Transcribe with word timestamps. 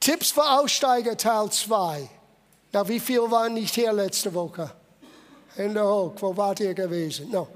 Tipps 0.00 0.30
für 0.30 0.42
Aussteiger 0.42 1.16
Teil 1.16 1.50
2. 1.50 2.08
Na, 2.72 2.88
wie 2.88 2.98
viel 2.98 3.30
waren 3.30 3.54
nicht 3.54 3.74
hier 3.74 3.92
letzte 3.92 4.32
Woche? 4.32 4.72
Hände 5.54 5.84
hoch, 5.84 6.14
wo 6.16 6.36
wart 6.36 6.60
ihr 6.60 6.72
gewesen? 6.72 7.30
No. 7.30 7.48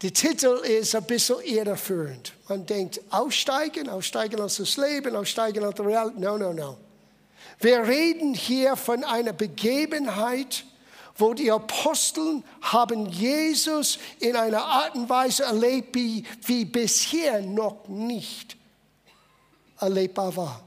Der 0.00 0.12
Titel 0.14 0.60
ist 0.64 0.94
ein 0.94 1.04
bisschen 1.04 1.40
irreführend. 1.40 2.32
Man 2.48 2.64
denkt, 2.64 3.00
aussteigen, 3.10 3.88
aussteigen 3.88 4.40
aus 4.40 4.56
das 4.56 4.76
Leben, 4.76 5.16
aussteigen 5.16 5.64
aus 5.64 5.74
der 5.74 5.86
Realität. 5.86 6.20
No, 6.20 6.38
no, 6.38 6.52
no. 6.52 6.78
Wir 7.58 7.82
reden 7.86 8.32
hier 8.32 8.76
von 8.76 9.02
einer 9.02 9.32
Begebenheit, 9.32 10.64
wo 11.18 11.34
die 11.34 11.50
Apostel 11.50 12.42
haben 12.62 13.06
Jesus 13.06 13.98
in 14.20 14.36
einer 14.36 14.64
Art 14.64 14.94
und 14.94 15.08
Weise 15.08 15.42
erlebt, 15.42 15.94
wie, 15.94 16.24
wie 16.46 16.64
bisher 16.64 17.42
noch 17.42 17.88
nicht 17.88 18.56
erlebbar 19.80 20.34
war. 20.36 20.64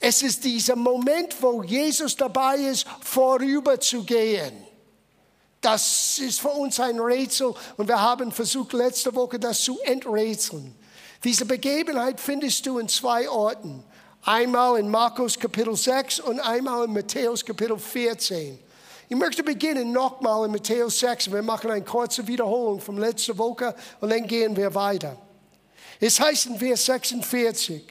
Es 0.00 0.22
ist 0.22 0.44
dieser 0.44 0.76
Moment, 0.76 1.36
wo 1.40 1.62
Jesus 1.62 2.16
dabei 2.16 2.56
ist, 2.56 2.86
vorüberzugehen. 3.00 4.64
Das 5.60 6.18
ist 6.18 6.40
für 6.40 6.50
uns 6.50 6.78
ein 6.78 6.98
Rätsel 7.00 7.52
und 7.76 7.88
wir 7.88 8.00
haben 8.00 8.30
versucht 8.30 8.72
letzte 8.72 9.14
Woche 9.14 9.38
das 9.38 9.60
zu 9.60 9.78
enträtseln. 9.80 10.74
Diese 11.24 11.44
Begebenheit 11.44 12.20
findest 12.20 12.64
du 12.64 12.78
in 12.78 12.88
zwei 12.88 13.28
Orten. 13.28 13.82
Einmal 14.22 14.78
in 14.78 14.88
Markus 14.88 15.38
Kapitel 15.38 15.76
6 15.76 16.20
und 16.20 16.38
einmal 16.38 16.84
in 16.84 16.92
Matthäus 16.92 17.44
Kapitel 17.44 17.76
14. 17.76 18.58
Ich 19.10 19.16
möchte 19.16 19.42
beginnen 19.42 19.90
nochmal 19.90 20.44
in 20.44 20.52
Matthäus 20.52 20.98
6. 21.00 21.32
Wir 21.32 21.42
machen 21.42 21.70
eine 21.70 21.84
kurze 21.84 22.26
Wiederholung 22.26 22.78
von 22.78 22.98
letzter 22.98 23.38
Woche 23.38 23.74
und 24.00 24.10
dann 24.10 24.26
gehen 24.26 24.54
wir 24.54 24.74
weiter. 24.74 25.16
Es 25.98 26.20
heißt 26.20 26.46
in 26.46 26.58
Vers 26.58 26.84
46. 26.84 27.82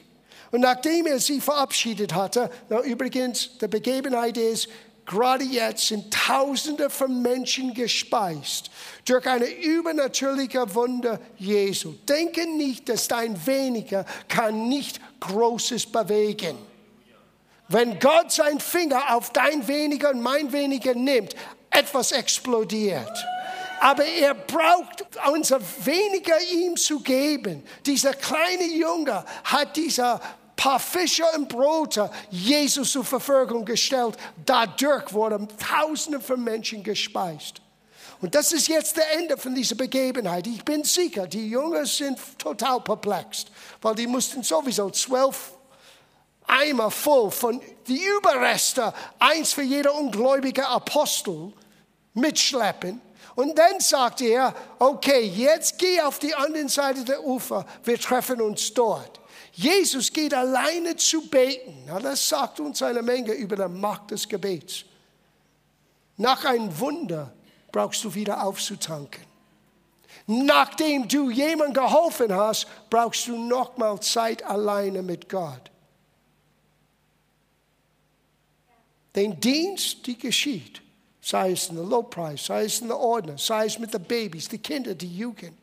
Und 0.52 0.60
nachdem 0.60 1.06
er 1.06 1.18
sie 1.18 1.40
verabschiedet 1.40 2.14
hatte, 2.14 2.50
übrigens, 2.84 3.50
die 3.60 3.66
Begebenheit 3.66 4.36
ist, 4.38 4.68
gerade 5.04 5.42
jetzt 5.44 5.88
sind 5.88 6.14
Tausende 6.14 6.88
von 6.88 7.20
Menschen 7.20 7.74
gespeist 7.74 8.70
durch 9.04 9.26
eine 9.26 9.46
übernatürliche 9.46 10.74
Wunder 10.74 11.20
Jesu. 11.36 11.94
Denke 12.08 12.46
nicht, 12.46 12.88
dass 12.88 13.08
dein 13.08 13.44
Weniger 13.44 14.06
kann 14.28 14.68
nicht 14.68 15.00
Großes 15.20 15.86
bewegen. 15.86 16.56
Wenn 17.68 17.98
Gott 17.98 18.32
seinen 18.32 18.60
Finger 18.60 19.14
auf 19.14 19.30
dein 19.30 19.66
Weniger 19.68 20.10
und 20.10 20.22
mein 20.22 20.52
Weniger 20.52 20.94
nimmt, 20.94 21.34
etwas 21.70 22.12
explodiert. 22.12 23.12
Aber 23.80 24.04
er 24.04 24.34
braucht 24.34 25.04
unser 25.32 25.60
Weniger 25.84 26.40
ihm 26.50 26.76
zu 26.76 27.00
geben. 27.00 27.62
Dieser 27.84 28.14
kleine 28.14 28.64
Junge 28.64 29.24
hat 29.44 29.76
dieser 29.76 30.20
paar 30.56 30.80
Fische 30.80 31.24
und 31.36 31.48
Brote 31.48 32.10
Jesus 32.30 32.92
zur 32.92 33.04
Verfügung 33.04 33.64
gestellt. 33.64 34.16
Dadurch 34.44 35.12
wurden 35.12 35.46
Tausende 35.58 36.20
von 36.20 36.42
Menschen 36.42 36.82
gespeist. 36.82 37.60
Und 38.20 38.34
das 38.34 38.52
ist 38.52 38.66
jetzt 38.66 38.96
der 38.96 39.12
Ende 39.16 39.36
von 39.36 39.54
dieser 39.54 39.76
Begebenheit. 39.76 40.46
Ich 40.48 40.64
bin 40.64 40.82
sicher, 40.82 41.26
die 41.28 41.50
Jünger 41.50 41.86
sind 41.86 42.18
total 42.36 42.80
perplex, 42.80 43.44
weil 43.80 43.94
die 43.94 44.08
mussten 44.08 44.42
sowieso 44.42 44.90
zwölf 44.90 45.52
Eimer 46.48 46.90
voll 46.90 47.30
von 47.30 47.60
die 47.86 48.02
Überreste, 48.18 48.92
eins 49.18 49.52
für 49.52 49.62
jeder 49.62 49.94
ungläubige 49.94 50.66
Apostel 50.66 51.52
mitschleppen. 52.14 53.00
Und 53.34 53.56
dann 53.56 53.78
sagt 53.78 54.20
er, 54.20 54.52
okay, 54.80 55.22
jetzt 55.22 55.78
geh 55.78 56.00
auf 56.00 56.18
die 56.18 56.34
andere 56.34 56.68
Seite 56.68 57.04
der 57.04 57.24
Ufer, 57.24 57.64
wir 57.84 57.98
treffen 57.98 58.40
uns 58.40 58.74
dort. 58.74 59.20
Jesus 59.52 60.12
geht 60.12 60.34
alleine 60.34 60.96
zu 60.96 61.28
beten. 61.28 61.84
Na, 61.86 61.98
das 61.98 62.28
sagt 62.28 62.60
uns 62.60 62.82
eine 62.82 63.02
Menge 63.02 63.32
über 63.32 63.56
die 63.56 63.68
Macht 63.68 64.10
des 64.10 64.28
Gebets. 64.28 64.84
Nach 66.16 66.44
einem 66.44 66.78
Wunder 66.78 67.32
brauchst 67.70 68.02
du 68.04 68.14
wieder 68.14 68.42
aufzutanken. 68.44 69.24
Nachdem 70.26 71.08
du 71.08 71.30
jemandem 71.30 71.74
geholfen 71.74 72.34
hast, 72.34 72.66
brauchst 72.90 73.28
du 73.28 73.36
nochmal 73.36 73.98
Zeit 74.00 74.44
alleine 74.44 75.02
mit 75.02 75.28
Gott. 75.28 75.70
Den 79.14 79.40
Dienst, 79.40 80.06
die 80.06 80.18
geschieht, 80.18 80.82
sei 81.20 81.52
es 81.52 81.68
in 81.68 81.76
der 81.76 81.84
Lobpreis, 81.84 82.46
sei 82.46 82.64
es 82.64 82.80
in 82.80 82.88
der 82.88 82.98
Ordnung, 82.98 83.38
sei 83.38 83.66
es 83.66 83.78
mit 83.78 83.92
den 83.92 84.02
Babys, 84.02 84.48
die 84.48 84.58
Kinder, 84.58 84.94
die 84.94 85.16
Jugend. 85.16 85.56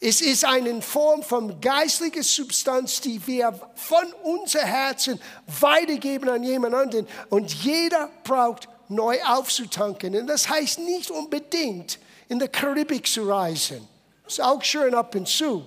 Es 0.00 0.20
ist 0.20 0.44
eine 0.44 0.80
Form 0.80 1.22
von 1.24 1.60
geistlicher 1.60 2.22
Substanz, 2.22 3.00
die 3.00 3.26
wir 3.26 3.52
von 3.74 4.12
unser 4.22 4.64
Herzen 4.64 5.20
weitergeben 5.60 6.28
an 6.28 6.44
jemand 6.44 6.74
anderen. 6.74 7.08
Und 7.30 7.52
jeder 7.64 8.08
braucht 8.22 8.68
neu 8.88 9.20
aufzutanken. 9.24 10.14
Und 10.14 10.28
das 10.28 10.48
heißt 10.48 10.78
nicht 10.78 11.10
unbedingt 11.10 11.98
in 12.28 12.38
der 12.38 12.48
Karibik 12.48 13.08
zu 13.08 13.28
reisen. 13.28 13.86
Ist 14.26 14.40
auch 14.40 14.62
schön 14.62 14.94
ab 14.94 15.14
und 15.16 15.26
zu. 15.26 15.66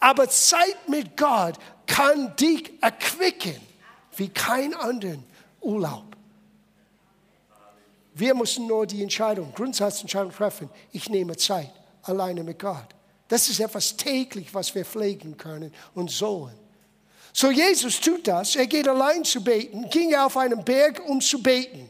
Aber 0.00 0.28
Zeit 0.30 0.88
mit 0.88 1.16
Gott 1.16 1.56
kann 1.86 2.34
dich 2.36 2.72
erquicken 2.80 3.60
wie 4.16 4.28
kein 4.28 4.72
anderen 4.74 5.24
Urlaub. 5.60 6.07
Wir 8.18 8.34
müssen 8.34 8.66
nur 8.66 8.84
die 8.84 9.02
Entscheidung, 9.02 9.52
Grundsatzentscheidung 9.54 10.32
treffen. 10.32 10.68
Ich 10.90 11.08
nehme 11.08 11.36
Zeit 11.36 11.70
alleine 12.02 12.42
mit 12.42 12.58
Gott. 12.58 12.88
Das 13.28 13.48
ist 13.48 13.60
etwas 13.60 13.96
täglich, 13.96 14.52
was 14.52 14.74
wir 14.74 14.84
pflegen 14.84 15.36
können 15.36 15.72
und 15.94 16.10
sollen. 16.10 16.58
So 17.32 17.52
Jesus 17.52 18.00
tut 18.00 18.26
das. 18.26 18.56
Er 18.56 18.66
geht 18.66 18.88
allein 18.88 19.24
zu 19.24 19.44
beten, 19.44 19.88
ging 19.90 20.16
auf 20.16 20.36
einen 20.36 20.64
Berg, 20.64 21.00
um 21.06 21.20
zu 21.20 21.40
beten. 21.40 21.88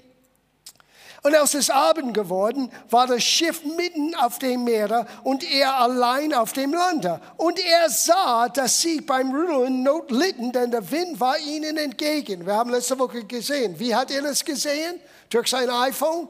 Und 1.22 1.34
als 1.34 1.54
es 1.54 1.68
Abend 1.68 2.14
geworden, 2.14 2.70
war 2.90 3.06
das 3.06 3.24
Schiff 3.24 3.64
mitten 3.64 4.14
auf 4.14 4.38
dem 4.38 4.64
Meer 4.64 5.06
und 5.24 5.42
er 5.50 5.76
allein 5.76 6.32
auf 6.32 6.52
dem 6.52 6.72
Lande. 6.72 7.20
Und 7.36 7.58
er 7.58 7.90
sah, 7.90 8.48
dass 8.48 8.80
sie 8.80 9.00
beim 9.00 9.34
Rudern 9.34 9.82
Not 9.82 10.10
litten, 10.12 10.52
denn 10.52 10.70
der 10.70 10.88
Wind 10.90 11.18
war 11.18 11.36
ihnen 11.38 11.76
entgegen. 11.76 12.46
Wir 12.46 12.54
haben 12.54 12.70
letzte 12.70 12.98
Woche 12.98 13.24
gesehen. 13.24 13.78
Wie 13.78 13.94
hat 13.94 14.10
er 14.12 14.22
das 14.22 14.44
gesehen? 14.44 15.00
Durch 15.28 15.48
sein 15.48 15.68
iPhone? 15.68 16.28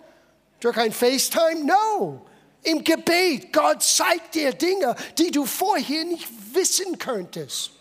Durch 0.60 0.76
ein 0.78 0.92
FaceTime? 0.92 1.64
No. 1.64 2.22
Im 2.62 2.82
Gebet. 2.82 3.52
Gott 3.52 3.82
zeigt 3.82 4.34
dir 4.34 4.52
Dinge, 4.52 4.96
die 5.18 5.30
du 5.30 5.44
vorher 5.44 6.04
nicht 6.04 6.28
wissen 6.54 6.98
könntest. 6.98 7.72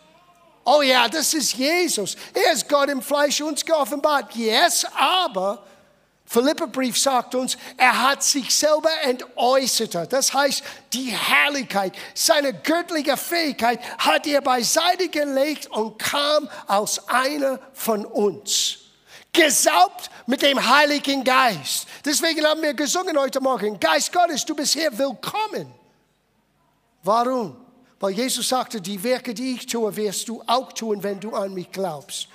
Oh 0.65 0.81
ja, 0.81 1.07
das 1.07 1.33
ist 1.33 1.53
Jesus. 1.53 2.17
Er 2.33 2.51
ist 2.51 2.67
Gott 2.67 2.89
im 2.89 3.01
Fleisch 3.01 3.39
uns 3.39 3.63
geoffenbart. 3.63 4.35
Yes, 4.35 4.85
aber 4.93 5.63
Philipperbrief 6.29 6.99
sagt 6.99 7.35
uns, 7.35 7.57
er 7.77 8.09
hat 8.09 8.21
sich 8.21 8.53
selber 8.53 8.89
entäußert. 9.03 10.11
Das 10.11 10.33
heißt, 10.33 10.61
die 10.91 11.05
Herrlichkeit, 11.05 11.93
seine 12.13 12.53
göttliche 12.53 13.15
Fähigkeit 13.15 13.79
hat 13.97 14.27
er 14.27 14.41
beiseite 14.41 15.07
gelegt 15.07 15.67
und 15.67 15.97
kam 15.97 16.49
aus 16.67 17.07
einer 17.07 17.61
von 17.73 18.05
uns. 18.05 18.79
Gesaubt 19.31 20.09
mit 20.25 20.41
dem 20.41 20.59
Heiligen 20.67 21.23
Geist. 21.23 21.87
Deswegen 22.03 22.45
haben 22.45 22.61
wir 22.61 22.73
gesungen 22.73 23.17
heute 23.17 23.39
Morgen, 23.39 23.79
Geist 23.79 24.11
Gottes, 24.11 24.43
du 24.43 24.53
bist 24.53 24.73
hier 24.73 24.95
willkommen. 24.97 25.73
Warum? 27.03 27.55
Weil 28.01 28.11
Jesus 28.11 28.49
sagte, 28.49 28.81
die 28.81 29.01
Werke, 29.01 29.33
die 29.33 29.53
ich 29.53 29.65
tue, 29.65 29.95
wirst 29.95 30.27
du 30.27 30.43
auch 30.45 30.73
tun, 30.73 31.01
wenn 31.03 31.21
du 31.21 31.33
an 31.33 31.53
mich 31.53 31.71
glaubst. 31.71 32.27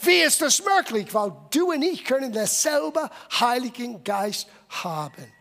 Wie 0.00 0.22
ist 0.22 0.42
das 0.42 0.62
möglich? 0.62 1.12
Weil 1.14 1.32
du 1.50 1.72
und 1.72 1.82
ich 1.82 2.04
können 2.04 2.32
dasselbe 2.32 3.10
Heiligen 3.40 4.04
Geist 4.04 4.48
haben. 4.68 5.32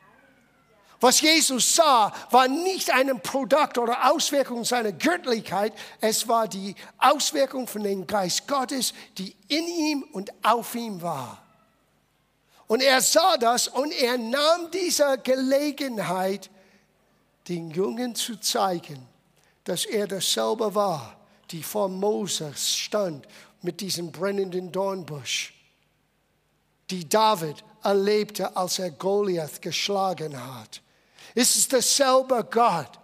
Was 1.02 1.22
Jesus 1.22 1.76
sah, 1.76 2.12
war 2.32 2.48
nicht 2.48 2.92
ein 2.92 3.20
Produkt 3.22 3.78
oder 3.78 4.12
Auswirkung 4.12 4.64
seiner 4.64 4.92
Göttlichkeit, 4.92 5.74
es 6.00 6.28
war 6.28 6.48
die 6.48 6.74
Auswirkung 6.98 7.68
von 7.68 7.84
dem 7.84 8.08
Geist 8.08 8.48
Gottes, 8.48 8.94
die 9.18 9.36
in 9.48 9.68
ihm 9.68 10.04
und 10.14 10.32
auf 10.44 10.74
ihm 10.74 11.02
war. 11.02 11.44
Und 12.68 12.82
er 12.82 13.02
sah 13.02 13.38
das 13.38 13.68
und 13.68 13.92
er 13.92 14.18
nahm 14.18 14.72
diese 14.72 15.20
Gelegenheit, 15.20 16.50
den 17.48 17.70
Jungen 17.70 18.16
zu 18.16 18.38
zeigen, 18.38 19.08
dass 19.66 19.86
er 19.86 20.08
dasselbe 20.08 20.74
war, 20.74 21.18
die 21.52 21.62
vor 21.62 21.90
Moses 21.90 22.76
stand 22.76 23.28
mit 23.66 23.82
diesem 23.82 24.12
brennenden 24.12 24.72
Dornbusch, 24.72 25.54
die 26.90 27.10
David 27.10 27.64
erlebte, 27.84 28.56
als 28.56 28.80
er 28.80 28.92
Goliath 28.92 29.62
geschlagen 29.62 30.38
hat. 30.38 30.82
Es 31.34 31.58
ist 31.58 31.74
derselbe 31.74 32.48
Gott, 32.50 33.00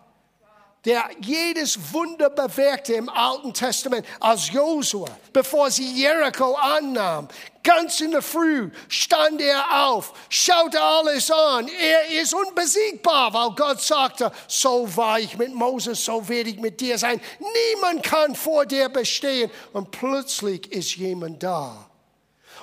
der 0.86 1.10
jedes 1.20 1.78
Wunder 1.94 2.30
bewirkte 2.30 2.94
im 2.94 3.08
Alten 3.08 3.54
Testament 3.54 4.06
als 4.20 4.52
Josua, 4.52 5.10
bevor 5.32 5.70
sie 5.70 5.94
Jericho 5.94 6.56
annahm. 6.56 7.28
Ganz 7.64 8.02
in 8.02 8.12
der 8.12 8.24
Früh 8.24 8.72
stand 8.88 9.40
er 9.42 9.86
auf, 9.86 10.14
schaute 10.30 10.82
alles 10.82 11.30
an. 11.30 11.68
Er 11.68 12.22
ist 12.22 12.34
unbesiegbar, 12.34 13.32
weil 13.32 13.52
Gott 13.52 13.80
sagte, 13.80 14.32
so 14.48 14.90
war 14.98 15.20
ich 15.20 15.38
mit 15.38 15.54
Moses, 15.54 16.04
so 16.04 16.28
werde 16.28 16.50
ich 16.50 16.60
mit 16.60 16.82
dir 16.82 16.98
sein. 16.98 17.22
Niemand 17.40 18.02
kann 18.02 18.36
vor 18.36 18.66
dir 18.66 18.90
bestehen. 18.90 19.52
Und 19.74 19.92
plötzlich 19.92 20.72
ist 20.72 20.96
jemand 20.96 21.44
da. 21.44 21.91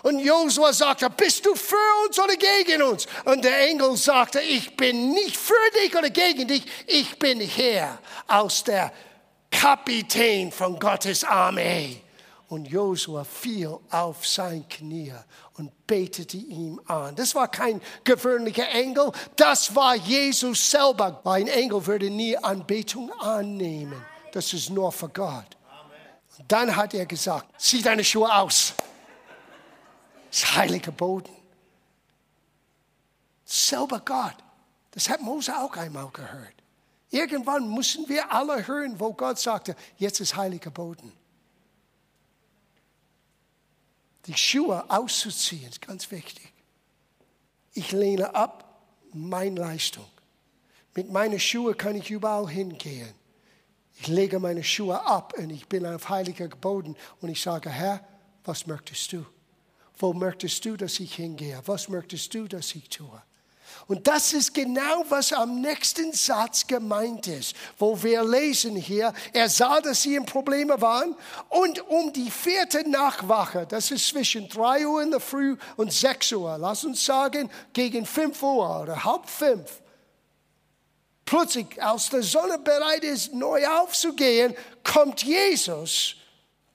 Und 0.08 0.20
Josua 0.20 0.72
sagte, 0.72 1.10
bist 1.10 1.44
du 1.44 1.54
für 1.54 1.76
uns 2.06 2.18
oder 2.18 2.34
gegen 2.34 2.80
uns? 2.80 3.06
Und 3.26 3.44
der 3.44 3.68
Engel 3.68 3.94
sagte, 3.94 4.40
ich 4.40 4.74
bin 4.74 5.12
nicht 5.12 5.36
für 5.36 5.52
dich 5.82 5.94
oder 5.94 6.08
gegen 6.08 6.48
dich, 6.48 6.64
ich 6.86 7.18
bin 7.18 7.40
Herr 7.40 7.98
aus 8.26 8.64
der 8.64 8.90
Kapitän 9.50 10.50
von 10.50 10.78
Gottes 10.78 11.24
Armee. 11.24 12.00
Und 12.48 12.68
Josua 12.68 13.24
fiel 13.24 13.76
auf 13.90 14.26
sein 14.26 14.66
Knie 14.66 15.12
und 15.58 15.86
betete 15.86 16.38
ihm 16.38 16.80
an. 16.86 17.14
Das 17.14 17.34
war 17.34 17.48
kein 17.48 17.82
gewöhnlicher 18.02 18.70
Engel, 18.70 19.12
das 19.36 19.76
war 19.76 19.94
Jesus 19.94 20.70
selber. 20.70 21.20
Ein 21.26 21.48
Engel 21.48 21.86
würde 21.86 22.08
nie 22.08 22.34
Anbetung 22.34 23.12
annehmen. 23.20 24.02
Das 24.32 24.54
ist 24.54 24.70
nur 24.70 24.90
für 24.90 25.10
Gott. 25.10 25.58
Und 26.38 26.50
dann 26.50 26.74
hat 26.74 26.94
er 26.94 27.04
gesagt, 27.04 27.60
zieh 27.60 27.82
deine 27.82 28.02
Schuhe 28.02 28.34
aus. 28.34 28.72
Das 30.30 30.56
heilige 30.56 30.92
Boden. 30.92 31.34
Selber 33.44 34.00
Gott. 34.00 34.36
Das 34.90 35.08
hat 35.08 35.20
Mose 35.22 35.56
auch 35.56 35.76
einmal 35.76 36.08
gehört. 36.10 36.54
Irgendwann 37.10 37.72
müssen 37.72 38.08
wir 38.08 38.30
alle 38.30 38.66
hören, 38.66 39.00
wo 39.00 39.12
Gott 39.12 39.38
sagte, 39.38 39.74
jetzt 39.96 40.20
ist 40.20 40.36
heiliger 40.36 40.70
Boden. 40.70 41.12
Die 44.26 44.36
Schuhe 44.36 44.84
auszuziehen 44.90 45.70
ist 45.70 45.80
ganz 45.80 46.10
wichtig. 46.10 46.52
Ich 47.72 47.92
lehne 47.92 48.34
ab 48.34 48.82
meine 49.14 49.58
Leistung. 49.58 50.04
Mit 50.94 51.10
meinen 51.10 51.40
Schuhen 51.40 51.76
kann 51.76 51.96
ich 51.96 52.10
überall 52.10 52.48
hingehen. 52.48 53.14
Ich 54.00 54.08
lege 54.08 54.38
meine 54.38 54.62
Schuhe 54.62 55.00
ab 55.04 55.32
und 55.38 55.50
ich 55.50 55.66
bin 55.66 55.86
auf 55.86 56.08
heiliger 56.08 56.48
Boden 56.48 56.96
und 57.20 57.30
ich 57.30 57.40
sage, 57.40 57.70
Herr, 57.70 58.06
was 58.44 58.66
möchtest 58.66 59.12
du? 59.12 59.24
Wo 59.98 60.12
möchtest 60.12 60.64
du, 60.64 60.76
dass 60.76 61.00
ich 61.00 61.14
hingehe? 61.14 61.60
Was 61.66 61.88
möchtest 61.88 62.32
du, 62.34 62.46
dass 62.46 62.74
ich 62.74 62.88
tue? 62.88 63.22
Und 63.86 64.06
das 64.06 64.32
ist 64.32 64.52
genau, 64.52 65.04
was 65.08 65.32
am 65.32 65.60
nächsten 65.60 66.12
Satz 66.12 66.66
gemeint 66.66 67.26
ist, 67.26 67.56
wo 67.78 68.00
wir 68.02 68.22
lesen 68.22 68.76
hier, 68.76 69.12
er 69.32 69.48
sah, 69.48 69.80
dass 69.80 70.02
sie 70.02 70.14
in 70.14 70.26
Probleme 70.26 70.80
waren 70.80 71.16
und 71.48 71.86
um 71.88 72.12
die 72.12 72.30
vierte 72.30 72.88
Nachwache, 72.88 73.66
das 73.66 73.90
ist 73.90 74.08
zwischen 74.08 74.48
drei 74.48 74.86
Uhr 74.86 75.02
in 75.02 75.10
der 75.10 75.20
Früh 75.20 75.56
und 75.76 75.92
sechs 75.92 76.32
Uhr, 76.32 76.58
lass 76.58 76.84
uns 76.84 77.04
sagen, 77.04 77.50
gegen 77.72 78.04
fünf 78.04 78.42
Uhr 78.42 78.82
oder 78.82 79.04
halb 79.04 79.28
fünf, 79.28 79.80
plötzlich, 81.24 81.82
als 81.82 82.10
die 82.10 82.22
Sonne 82.22 82.58
bereit 82.58 83.04
ist, 83.04 83.32
neu 83.32 83.66
aufzugehen, 83.66 84.54
kommt 84.84 85.22
Jesus 85.22 86.16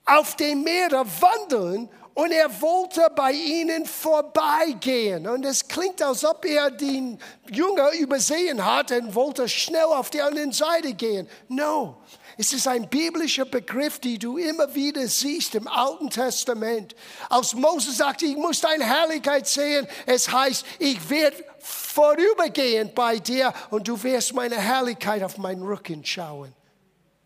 auf 0.05 0.35
dem 0.35 0.63
Meer 0.63 1.05
wandeln 1.21 1.89
und 2.13 2.31
er 2.31 2.61
wollte 2.61 3.07
bei 3.15 3.31
ihnen 3.31 3.85
vorbeigehen. 3.85 5.27
Und 5.27 5.45
es 5.45 5.67
klingt, 5.67 6.01
als 6.01 6.23
ob 6.23 6.45
er 6.45 6.69
den 6.69 7.17
Jünger 7.49 7.91
übersehen 7.93 8.63
hat 8.63 8.91
und 8.91 9.15
wollte 9.15 9.49
schnell 9.49 9.85
auf 9.85 10.11
die 10.11 10.21
andere 10.21 10.51
Seite 10.53 10.93
gehen. 10.93 11.27
No. 11.47 11.97
Es 12.37 12.53
ist 12.53 12.67
ein 12.67 12.87
biblischer 12.89 13.45
Begriff, 13.45 13.99
den 13.99 14.19
du 14.19 14.37
immer 14.37 14.73
wieder 14.73 15.07
siehst 15.07 15.55
im 15.55 15.67
Alten 15.67 16.09
Testament. 16.09 16.95
Als 17.29 17.53
Moses 17.53 17.97
sagte, 17.97 18.25
ich 18.25 18.35
muss 18.35 18.61
deine 18.61 18.85
Herrlichkeit 18.85 19.47
sehen, 19.47 19.87
es 20.05 20.31
heißt, 20.31 20.65
ich 20.79 21.09
werde 21.09 21.43
vorübergehen 21.59 22.91
bei 22.93 23.17
dir 23.17 23.53
und 23.69 23.87
du 23.87 24.01
wirst 24.01 24.33
meine 24.33 24.57
Herrlichkeit 24.57 25.23
auf 25.23 25.37
meinen 25.37 25.63
Rücken 25.63 26.03
schauen. 26.03 26.53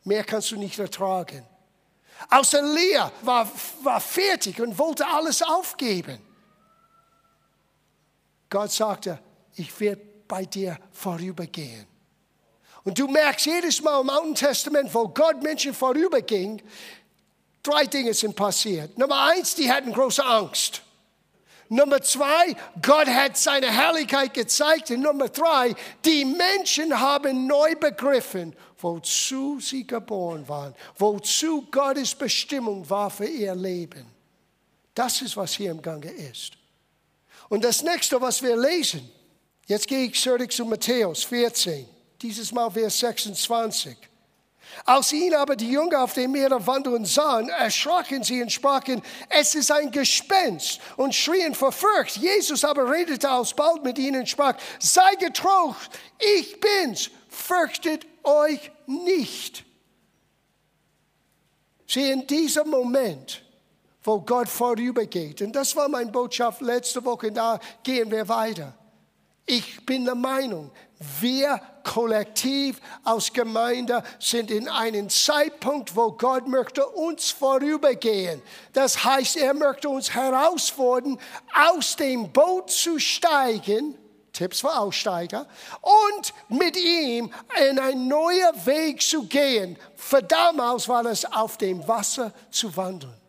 Mehr 0.04 0.24
kannst 0.24 0.52
du 0.52 0.58
nicht 0.58 0.80
ertragen. 0.80 1.46
Außer 2.30 2.62
Leah 2.62 3.12
war, 3.22 3.50
war 3.84 4.02
fertig 4.02 4.60
und 4.62 4.78
wollte 4.78 5.08
alles 5.08 5.42
aufgeben. 5.42 6.20
Gott 8.50 8.72
sagte, 8.72 9.20
ich 9.56 9.80
werde 9.80 10.02
bei 10.28 10.46
dir 10.46 10.78
vorübergehen. 10.92 11.86
Und 12.84 12.98
du 12.98 13.08
merkst 13.08 13.46
jedes 13.46 13.82
Mal 13.82 14.00
im 14.00 14.10
Alten 14.10 14.36
Testament, 14.36 14.94
wo 14.94 15.08
Gott 15.10 15.44
Menschen 15.44 15.74
vorüberging, 15.74 16.62
drei 17.62 17.86
Dinge 17.86 18.14
sind 18.14 18.36
passiert. 18.36 18.98
Nummer 18.98 19.24
eins, 19.24 19.56
die 19.56 19.70
hatten 19.70 19.92
große 19.92 20.24
Angst. 20.24 20.82
Nummer 21.70 22.02
zwei, 22.02 22.56
Gott 22.82 23.08
hat 23.08 23.36
seine 23.38 23.70
Herrlichkeit 23.70 24.34
gezeigt. 24.34 24.90
Und 24.92 25.02
Nummer 25.02 25.28
drei, 25.28 25.76
die 26.06 26.24
Menschen 26.24 26.98
haben 26.98 27.46
neu 27.46 27.76
begriffen, 27.76 28.56
wozu 28.80 29.60
sie 29.60 29.86
geboren 29.86 30.48
waren, 30.48 30.76
wozu 30.98 31.64
Gottes 31.72 32.14
Bestimmung 32.16 32.90
war 32.90 33.10
für 33.10 33.26
ihr 33.26 33.56
Leben. 33.56 34.06
Das 34.94 35.22
ist, 35.22 35.38
was 35.38 35.54
hier 35.54 35.72
im 35.72 35.82
Gange 35.82 36.10
ist. 36.12 36.54
Und 37.50 37.64
das 37.64 37.84
nächste, 37.84 38.20
was 38.20 38.42
wir 38.42 38.58
lesen, 38.58 39.10
jetzt 39.68 39.88
gehe 39.88 40.06
ich 40.06 40.20
zurück 40.20 40.52
zu 40.52 40.66
Matthäus 40.66 41.24
14, 41.24 41.88
dieses 42.22 42.52
Mal 42.52 42.70
Vers 42.72 43.00
26. 43.00 43.98
Als 44.86 45.12
ihn 45.12 45.34
aber 45.34 45.56
die 45.56 45.72
Jünger 45.72 46.04
auf 46.04 46.14
dem 46.14 46.32
Meer 46.32 46.66
wandeln 46.66 47.06
sahen, 47.06 47.50
erschraken 47.50 48.24
sie 48.24 48.42
und 48.42 48.52
sprachen, 48.52 49.02
es 49.30 49.56
ist 49.56 49.72
ein 49.72 49.92
Gespenst 49.92 50.80
und 50.98 51.16
schrien 51.16 51.56
vor 51.56 51.72
Furcht. 51.72 52.18
Jesus 52.18 52.64
aber 52.64 52.90
redete 52.90 53.30
alsbald 53.30 53.84
mit 53.84 53.98
ihnen 53.98 54.22
und 54.22 54.30
sprach, 54.30 54.56
sei 54.80 55.16
getrost, 55.16 55.90
ich 56.20 56.60
bin's, 56.60 57.10
fürchtet 57.38 58.06
euch 58.24 58.72
nicht. 58.86 59.64
Sieh, 61.88 62.12
in 62.12 62.28
diesem 62.28 62.70
Moment, 62.70 63.44
wo 64.04 64.20
Gott 64.20 64.50
vorübergeht, 64.50 65.42
und 65.42 65.54
das 65.54 65.76
war 65.76 65.88
meine 65.88 66.12
Botschaft 66.12 66.62
letzte 66.62 67.04
Woche, 67.06 67.32
da 67.32 67.60
gehen 67.84 68.12
wir 68.12 68.28
weiter. 68.28 68.74
Ich 69.46 69.86
bin 69.86 70.04
der 70.04 70.16
Meinung, 70.16 70.72
wir 71.22 71.62
kollektiv 71.84 72.82
als 73.06 73.32
Gemeinde 73.32 74.04
sind 74.20 74.52
in 74.52 74.68
einem 74.68 75.10
Zeitpunkt, 75.10 75.96
wo 75.96 76.12
Gott 76.12 76.48
möchte 76.48 76.86
uns 76.86 77.32
vorübergehen. 77.32 78.42
Das 78.74 79.06
heißt, 79.06 79.38
er 79.38 79.54
möchte 79.54 79.88
uns 79.88 80.14
herausfordern, 80.14 81.18
aus 81.54 81.96
dem 81.96 82.30
Boot 82.34 82.72
zu 82.72 83.00
steigen 83.00 83.96
Tipps 84.38 84.60
für 84.60 84.78
Aussteiger, 84.78 85.48
und 85.82 86.34
mit 86.50 86.78
ihm 86.78 87.34
in 87.70 87.80
einen 87.80 88.08
neuen 88.08 88.66
Weg 88.66 89.02
zu 89.02 89.24
gehen. 89.24 89.78
Für 89.96 90.22
damals 90.22 90.88
war 90.88 91.06
es 91.06 91.26
auf 91.26 91.58
dem 91.58 91.88
Wasser 91.88 92.32
zu 92.52 92.76
wandeln. 92.78 93.20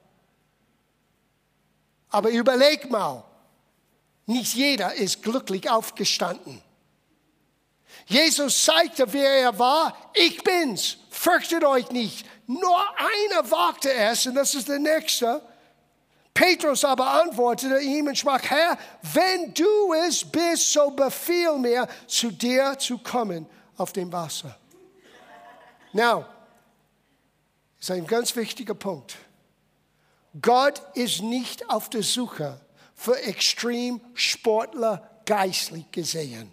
Aber 2.11 2.29
überleg 2.29 2.91
mal, 2.91 3.25
nicht 4.27 4.55
jeder 4.55 4.95
ist 4.95 5.23
glücklich 5.23 5.71
aufgestanden. 5.71 6.61
Jesus 8.07 8.65
zeigte, 8.65 9.11
wer 9.11 9.31
er 9.31 9.59
war. 9.59 9.97
Ich 10.13 10.43
bin's. 10.43 10.99
Fürchtet 11.11 11.65
euch 11.65 11.91
nicht. 11.91 12.27
Nur 12.47 12.79
einer 12.97 13.51
wagte 13.51 13.93
es, 13.93 14.27
und 14.27 14.35
das 14.35 14.55
ist 14.55 14.69
der 14.69 14.79
nächste. 14.79 15.43
Petrus 16.39 16.85
aber 16.85 17.21
antwortete 17.21 17.81
ihm 17.81 18.07
und 18.07 18.17
sprach, 18.17 18.43
Herr, 18.43 18.79
wenn 19.03 19.53
du 19.53 19.93
es 20.07 20.25
bist, 20.25 20.73
so 20.73 20.89
befiehl 20.93 21.59
mir, 21.59 21.89
zu 22.07 22.31
dir 22.31 22.79
zu 22.79 22.99
kommen 22.99 23.45
auf 23.77 23.93
dem 23.93 24.13
Wasser. 24.13 24.57
Now, 25.93 26.25
ist 27.81 27.91
ein 27.91 28.07
ganz 28.07 28.37
wichtiger 28.37 28.75
Punkt. 28.75 29.17
Gott 30.41 30.81
ist 30.95 31.23
nicht 31.23 31.69
auf 31.69 31.91
der 31.91 32.05
Suche 32.05 32.61
für 32.95 33.21
Extremsportler 33.21 35.11
geistlich 35.27 35.91
gesehen. 35.91 36.53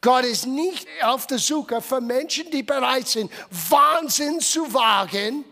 Gott 0.00 0.24
ist 0.24 0.46
nicht 0.46 0.86
auf 1.02 1.26
der 1.26 1.38
Suche 1.38 1.82
für 1.82 2.00
Menschen, 2.00 2.50
die 2.50 2.62
bereit 2.62 3.06
sind, 3.06 3.30
Wahnsinn 3.68 4.40
zu 4.40 4.72
wagen, 4.72 5.44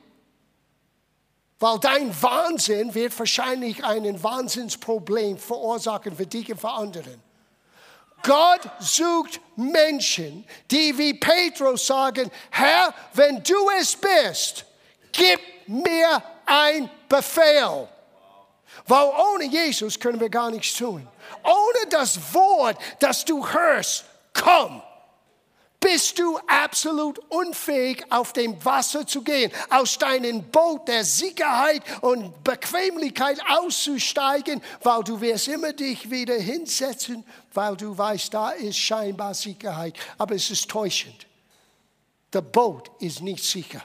weil 1.59 1.79
dein 1.79 2.23
Wahnsinn 2.23 2.95
wird 2.95 3.19
wahrscheinlich 3.19 3.85
ein 3.85 4.23
Wahnsinnsproblem 4.23 5.39
verursachen 5.39 6.17
für 6.17 6.27
dich 6.27 6.51
und 6.51 6.61
für 6.61 6.71
andere. 6.71 7.19
Gott 8.23 8.63
sucht 8.81 9.41
Menschen, 9.57 10.45
die 10.71 10.97
wie 10.99 11.15
Petrus 11.15 11.87
sagen, 11.87 12.31
Herr, 12.51 12.93
wenn 13.15 13.43
du 13.43 13.71
es 13.79 13.97
bist, 13.97 14.65
gib 15.13 15.41
mir 15.67 16.23
ein 16.45 16.91
Befehl. 17.09 17.89
Weil 18.87 19.13
ohne 19.35 19.45
Jesus 19.45 19.99
können 19.99 20.21
wir 20.21 20.29
gar 20.29 20.51
nichts 20.51 20.77
tun. 20.77 21.07
Ohne 21.43 21.89
das 21.91 22.19
Wort, 22.35 22.77
das 22.99 23.25
du 23.25 23.47
hörst, 23.47 24.05
komm. 24.33 24.83
Bist 25.87 26.19
du 26.19 26.37
absolut 26.49 27.21
unfähig, 27.29 28.05
auf 28.11 28.33
dem 28.33 28.65
Wasser 28.65 29.07
zu 29.07 29.23
gehen, 29.23 29.53
aus 29.71 29.97
deinem 29.97 30.43
Boot 30.51 30.89
der 30.89 31.05
Sicherheit 31.05 31.81
und 32.01 32.43
Bequemlichkeit 32.43 33.41
auszusteigen, 33.49 34.61
weil 34.83 35.05
du 35.05 35.21
wirst 35.21 35.47
immer 35.47 35.73
dich 35.73 36.11
wieder 36.11 36.35
hinsetzen, 36.35 37.25
weil 37.55 37.77
du 37.77 37.97
weißt, 37.97 38.35
da 38.35 38.51
ist 38.51 38.79
scheinbar 38.79 39.33
Sicherheit. 39.35 39.95
Aber 40.19 40.35
es 40.35 40.51
ist 40.51 40.69
täuschend. 40.69 41.29
Das 42.33 42.43
Boot 42.43 42.91
ist 42.99 43.21
nicht 43.21 43.45
sicher. 43.45 43.83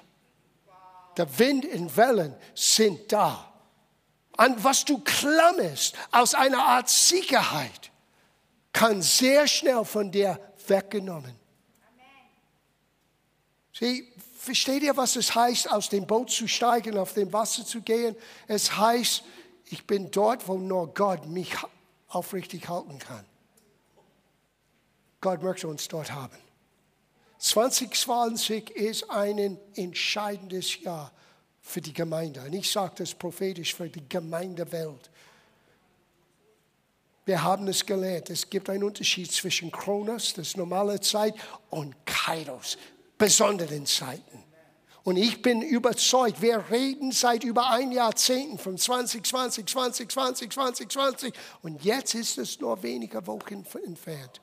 Der 1.17 1.37
Wind 1.37 1.65
und 1.65 1.95
Wellen 1.95 2.33
sind 2.55 3.11
da. 3.11 3.53
An 4.37 4.55
was 4.63 4.85
du 4.85 4.97
klammerst 4.97 5.93
aus 6.11 6.33
einer 6.33 6.63
Art 6.63 6.89
Sicherheit, 6.89 7.91
kann 8.73 9.03
sehr 9.03 9.47
schnell 9.47 9.85
von 9.85 10.11
dir 10.11 10.39
weggenommen. 10.65 11.40
Sie, 13.81 14.07
versteht 14.37 14.83
ihr, 14.83 14.95
was 14.95 15.15
es 15.15 15.33
heißt, 15.33 15.71
aus 15.71 15.89
dem 15.89 16.05
Boot 16.05 16.29
zu 16.29 16.47
steigen, 16.47 16.99
auf 16.99 17.13
dem 17.13 17.33
Wasser 17.33 17.65
zu 17.65 17.81
gehen? 17.81 18.15
Es 18.47 18.77
heißt, 18.77 19.23
ich 19.71 19.87
bin 19.87 20.11
dort, 20.11 20.47
wo 20.47 20.53
nur 20.53 20.93
Gott 20.93 21.25
mich 21.25 21.51
aufrichtig 22.07 22.69
halten 22.69 22.99
kann. 22.99 23.25
Gott 25.19 25.41
möchte 25.41 25.67
uns 25.67 25.87
dort 25.87 26.11
haben. 26.11 26.37
2020 27.39 28.69
ist 28.69 29.09
ein 29.09 29.57
entscheidendes 29.73 30.79
Jahr 30.81 31.11
für 31.59 31.81
die 31.81 31.93
Gemeinde. 31.93 32.41
Und 32.41 32.53
ich 32.53 32.69
sage 32.69 32.93
das 32.97 33.15
prophetisch 33.15 33.73
für 33.73 33.89
die 33.89 34.07
Gemeindewelt. 34.07 35.09
Wir 37.25 37.41
haben 37.41 37.67
es 37.67 37.83
gelernt. 37.83 38.29
Es 38.29 38.47
gibt 38.47 38.69
einen 38.69 38.83
Unterschied 38.83 39.31
zwischen 39.31 39.71
Kronos, 39.71 40.35
das 40.35 40.55
normale 40.55 40.99
Zeit, 40.99 41.33
und 41.71 41.95
Kairos, 42.05 42.77
besonderen 43.21 43.85
Zeiten. 43.85 44.43
Und 45.03 45.15
ich 45.15 45.43
bin 45.43 45.61
überzeugt, 45.61 46.41
wir 46.41 46.65
reden 46.71 47.11
seit 47.11 47.43
über 47.43 47.69
ein 47.69 47.91
Jahrzehnt 47.91 48.59
von 48.59 48.79
2020, 48.79 49.67
2020, 49.67 50.49
2020 50.49 51.33
und 51.61 51.83
jetzt 51.83 52.15
ist 52.15 52.39
es 52.39 52.59
nur 52.59 52.81
wenige 52.81 53.25
Wochen 53.27 53.63
entfernt. 53.85 54.41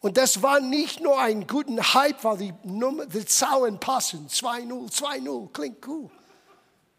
Und 0.00 0.16
das 0.16 0.42
war 0.42 0.60
nicht 0.60 1.00
nur 1.00 1.20
ein 1.20 1.46
guter 1.46 1.92
Hype, 1.92 2.24
weil 2.24 2.38
die, 2.38 2.54
Nummer, 2.64 3.04
die 3.04 3.26
Zahlen 3.26 3.78
passen. 3.78 4.26
2-0, 4.28 4.90
2-0, 4.90 5.52
klingt 5.52 5.86
cool. 5.86 6.08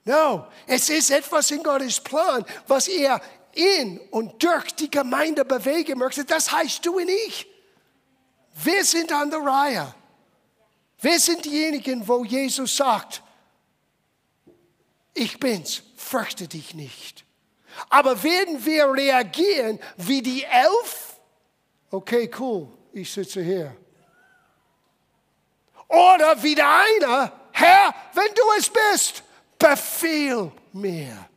No, 0.05 0.45
es 0.67 0.89
ist 0.91 1.09
etwas 1.09 1.49
in 1.49 1.63
Gottes 1.63 1.99
Plan, 1.99 2.45
was 2.67 2.87
er 2.87 3.19
in 3.53 3.99
und 4.11 4.43
durch 4.43 4.75
die 4.75 4.91
Gemeinde 4.91 5.43
bewegen 5.43 5.97
möchte. 5.97 6.23
Das 6.23 6.51
heißt 6.51 6.85
du 6.85 6.97
und 6.97 7.09
ich. 7.09 7.47
Wir 8.63 8.85
sind 8.85 9.11
an 9.11 9.31
der 9.31 9.39
Reihe. 9.39 9.95
Wir 11.01 11.19
sind 11.19 11.45
diejenigen, 11.45 12.07
wo 12.07 12.23
Jesus 12.23 12.75
sagt, 12.75 13.21
ich 15.13 15.39
bin's, 15.39 15.81
fürchte 15.95 16.47
dich 16.47 16.73
nicht. 16.73 17.25
Aber 17.89 18.23
werden 18.23 18.65
wir 18.65 18.91
reagieren 18.91 19.79
wie 19.97 20.21
die 20.21 20.43
Elf? 20.43 21.19
Okay, 21.91 22.29
cool 22.39 22.67
ich 22.93 23.11
sitze 23.11 23.41
hier. 23.41 23.75
Oder 25.87 26.41
wieder 26.41 26.67
einer, 26.67 27.31
Herr, 27.51 27.93
wenn 28.13 28.33
du 28.33 28.41
es 28.57 28.69
bist, 28.69 29.23
befehl 29.57 30.51
mir. 30.71 31.29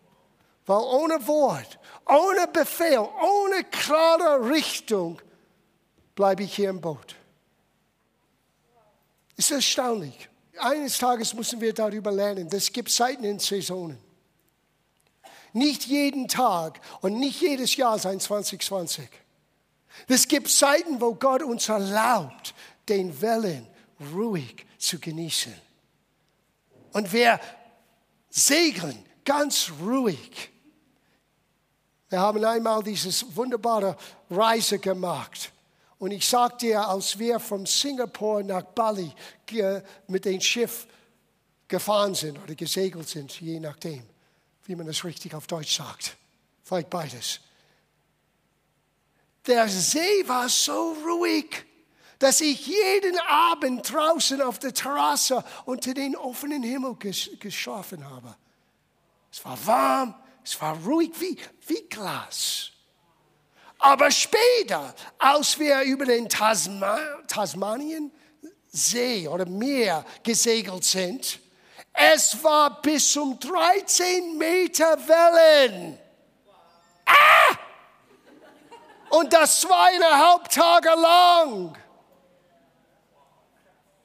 Weil 0.66 0.82
ohne 0.82 1.26
Wort, 1.26 1.78
ohne 2.06 2.46
Befehl, 2.48 2.98
ohne 2.98 3.64
klare 3.64 4.48
Richtung 4.50 5.20
bleibe 6.14 6.42
ich 6.44 6.54
hier 6.54 6.70
im 6.70 6.80
Boot. 6.80 7.16
Ist 9.36 9.50
erstaunlich. 9.50 10.28
Eines 10.58 10.98
Tages 10.98 11.34
müssen 11.34 11.60
wir 11.60 11.72
darüber 11.72 12.12
lernen. 12.12 12.48
Es 12.52 12.72
gibt 12.72 12.90
Zeiten 12.90 13.24
in 13.24 13.38
Saisonen. 13.38 13.98
Nicht 15.52 15.86
jeden 15.86 16.28
Tag 16.28 16.80
und 17.00 17.18
nicht 17.18 17.40
jedes 17.40 17.76
Jahr 17.76 17.98
sein 17.98 18.20
2020. 18.20 19.08
Es 20.08 20.26
gibt 20.28 20.48
Zeiten, 20.48 21.00
wo 21.00 21.14
Gott 21.14 21.42
uns 21.42 21.68
erlaubt, 21.68 22.54
den 22.88 23.20
Wellen 23.20 23.66
ruhig 24.14 24.66
zu 24.78 24.98
genießen. 24.98 25.54
Und 26.92 27.12
wir 27.12 27.40
segeln 28.30 29.04
ganz 29.24 29.70
ruhig. 29.80 30.50
Wir 32.08 32.20
haben 32.20 32.44
einmal 32.44 32.82
dieses 32.82 33.34
wunderbare 33.34 33.96
Reise 34.30 34.78
gemacht. 34.78 35.50
Und 36.02 36.10
ich 36.10 36.26
sag 36.26 36.58
dir, 36.58 36.88
als 36.88 37.16
wir 37.16 37.38
von 37.38 37.64
Singapur 37.64 38.42
nach 38.42 38.64
Bali 38.64 39.12
mit 40.08 40.24
dem 40.24 40.40
Schiff 40.40 40.88
gefahren 41.68 42.16
sind 42.16 42.42
oder 42.42 42.56
gesegelt 42.56 43.08
sind, 43.08 43.40
je 43.40 43.60
nachdem, 43.60 44.02
wie 44.64 44.74
man 44.74 44.88
das 44.88 45.04
richtig 45.04 45.32
auf 45.32 45.46
Deutsch 45.46 45.76
sagt. 45.76 46.16
Vielleicht 46.64 46.90
beides. 46.90 47.38
Der 49.46 49.68
See 49.68 50.26
war 50.26 50.48
so 50.48 50.96
ruhig, 51.06 51.64
dass 52.18 52.40
ich 52.40 52.66
jeden 52.66 53.16
Abend 53.20 53.88
draußen 53.88 54.42
auf 54.42 54.58
der 54.58 54.74
Terrasse 54.74 55.44
unter 55.66 55.94
den 55.94 56.16
offenen 56.16 56.64
Himmel 56.64 56.96
geschlafen 56.96 58.10
habe. 58.10 58.34
Es 59.30 59.44
war 59.44 59.66
warm, 59.68 60.14
es 60.42 60.60
war 60.60 60.76
ruhig 60.78 61.12
wie, 61.20 61.38
wie 61.68 61.82
Glas. 61.88 62.71
Aber 63.84 64.12
später, 64.12 64.94
als 65.18 65.58
wir 65.58 65.80
über 65.80 66.04
den 66.04 66.28
Tasma 66.28 66.96
Tasmanien 67.26 68.12
See 68.68 69.26
oder 69.26 69.44
Meer 69.44 70.04
gesegelt 70.22 70.84
sind, 70.84 71.40
es 71.92 72.42
war 72.44 72.80
bis 72.80 73.10
zum 73.10 73.40
13 73.40 74.38
Meter 74.38 74.96
Wellen. 75.08 75.98
Ah! 77.04 77.56
Und 79.10 79.32
das 79.32 79.62
zweieinhalb 79.62 80.48
Tage 80.48 80.88
lang. 80.88 81.76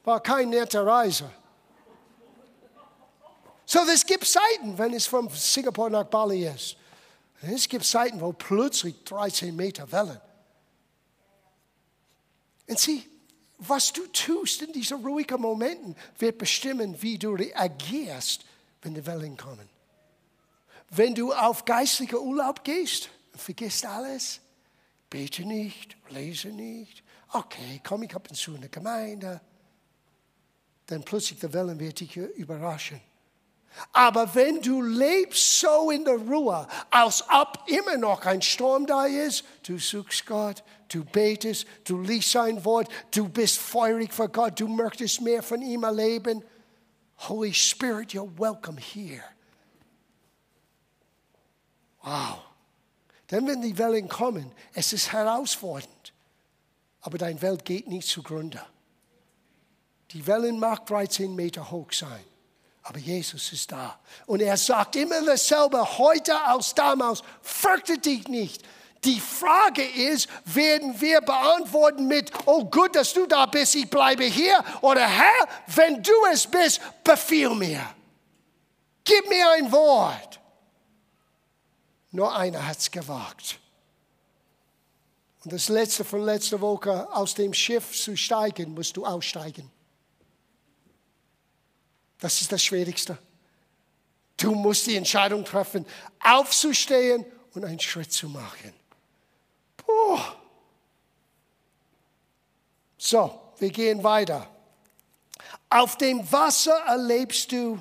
War 0.02 0.20
kein 0.20 0.50
netter 0.50 0.84
Reise. 0.84 1.30
So, 3.64 3.78
es 3.82 4.04
gibt 4.04 4.26
Zeiten, 4.26 4.76
wenn 4.76 4.92
es 4.92 5.06
von 5.06 5.28
Singapur 5.28 5.88
nach 5.88 6.04
Bali 6.04 6.48
ist. 6.48 6.77
Es 7.40 7.68
gibt 7.68 7.84
Zeiten, 7.84 8.20
wo 8.20 8.32
plötzlich 8.32 9.04
13 9.04 9.54
Meter 9.54 9.90
Wellen. 9.92 10.20
Und 12.66 12.78
sieh, 12.78 13.08
was 13.58 13.92
du 13.92 14.06
tust 14.06 14.62
in 14.62 14.72
diesen 14.72 15.04
ruhigen 15.04 15.40
Momenten, 15.40 15.96
wird 16.18 16.38
bestimmen, 16.38 17.00
wie 17.02 17.18
du 17.18 17.32
reagierst, 17.32 18.44
wenn 18.82 18.94
die 18.94 19.06
Wellen 19.06 19.36
kommen. 19.36 19.68
Wenn 20.90 21.14
du 21.14 21.32
auf 21.32 21.64
geistlicher 21.64 22.20
Urlaub 22.20 22.64
gehst, 22.64 23.10
vergisst 23.34 23.84
alles, 23.84 24.40
bete 25.10 25.44
nicht, 25.44 25.96
lese 26.08 26.48
nicht. 26.48 27.02
Okay, 27.32 27.80
komm 27.84 28.04
ich 28.04 28.14
ab 28.14 28.28
und 28.30 28.36
zu 28.36 28.54
in 28.54 28.62
der 28.62 28.70
Gemeinde. 28.70 29.40
Dann 30.86 31.02
plötzlich 31.02 31.40
die 31.40 31.52
Wellen 31.52 31.78
wird 31.78 32.00
dich 32.00 32.16
überraschen. 32.16 33.00
Aber 33.92 34.34
wenn 34.34 34.60
du 34.60 34.82
lebst 34.82 35.60
so 35.60 35.90
in 35.90 36.04
der 36.04 36.16
Ruhe, 36.16 36.66
als 36.90 37.24
ob 37.28 37.62
immer 37.66 37.96
noch 37.96 38.24
ein 38.26 38.42
Sturm 38.42 38.86
da 38.86 39.06
ist, 39.06 39.44
du 39.64 39.78
suchst 39.78 40.26
Gott, 40.26 40.62
du 40.88 41.04
betest, 41.04 41.66
du 41.84 42.00
liest 42.00 42.32
sein 42.32 42.64
Wort, 42.64 42.88
du 43.10 43.28
bist 43.28 43.58
feurig 43.58 44.12
für 44.12 44.28
Gott, 44.28 44.58
du 44.60 44.68
möchtest 44.68 45.20
mehr 45.20 45.42
von 45.42 45.62
ihm 45.62 45.84
erleben. 45.84 46.42
Holy 47.28 47.52
Spirit, 47.52 48.12
you're 48.12 48.30
welcome 48.38 48.78
here. 48.78 49.24
Wow. 52.02 52.38
Denn 53.30 53.46
wenn 53.46 53.60
die 53.60 53.76
Wellen 53.76 54.08
kommen, 54.08 54.52
es 54.72 54.92
ist 54.92 55.12
herausfordernd, 55.12 56.12
aber 57.00 57.18
deine 57.18 57.42
Welt 57.42 57.64
geht 57.64 57.88
nicht 57.88 58.08
zugrunde. 58.08 58.62
Die 60.12 60.26
Wellen 60.26 60.58
mag 60.58 60.86
13 60.86 61.34
Meter 61.34 61.70
hoch 61.70 61.92
sein, 61.92 62.24
aber 62.88 62.98
Jesus 62.98 63.52
ist 63.52 63.70
da. 63.70 63.98
Und 64.24 64.40
er 64.40 64.56
sagt 64.56 64.96
immer 64.96 65.22
dasselbe, 65.22 65.98
heute 65.98 66.40
als 66.40 66.74
damals, 66.74 67.22
fürchte 67.42 67.98
dich 67.98 68.26
nicht. 68.28 68.62
Die 69.04 69.20
Frage 69.20 69.84
ist, 69.84 70.26
werden 70.46 70.98
wir 70.98 71.20
beantworten 71.20 72.08
mit, 72.08 72.30
oh 72.46 72.64
gut, 72.64 72.96
dass 72.96 73.12
du 73.12 73.26
da 73.26 73.44
bist, 73.44 73.74
ich 73.74 73.90
bleibe 73.90 74.24
hier? 74.24 74.64
Oder 74.80 75.06
Herr, 75.06 75.48
wenn 75.66 76.02
du 76.02 76.12
es 76.32 76.46
bist, 76.46 76.80
befiehl 77.04 77.54
mir. 77.54 77.86
Gib 79.04 79.28
mir 79.28 79.50
ein 79.50 79.70
Wort. 79.70 80.40
Nur 82.10 82.34
einer 82.34 82.66
hat 82.66 82.78
es 82.78 82.90
gewagt. 82.90 83.60
Und 85.44 85.52
das 85.52 85.68
letzte 85.68 86.06
von 86.06 86.24
letzter 86.24 86.62
Woche, 86.62 87.06
aus 87.14 87.34
dem 87.34 87.52
Schiff 87.52 87.92
zu 87.92 88.16
steigen, 88.16 88.72
musst 88.72 88.96
du 88.96 89.04
aussteigen. 89.04 89.70
Das 92.18 92.40
ist 92.40 92.50
das 92.50 92.62
Schwierigste. 92.62 93.18
Du 94.36 94.54
musst 94.54 94.86
die 94.86 94.96
Entscheidung 94.96 95.44
treffen, 95.44 95.84
aufzustehen 96.22 97.24
und 97.54 97.64
einen 97.64 97.80
Schritt 97.80 98.12
zu 98.12 98.28
machen. 98.28 98.72
Puh. 99.76 100.18
So, 102.96 103.52
wir 103.58 103.70
gehen 103.70 104.02
weiter. 104.02 104.48
Auf 105.70 105.96
dem 105.98 106.30
Wasser 106.30 106.76
erlebst 106.86 107.52
du 107.52 107.80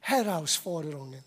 Herausforderungen. 0.00 1.22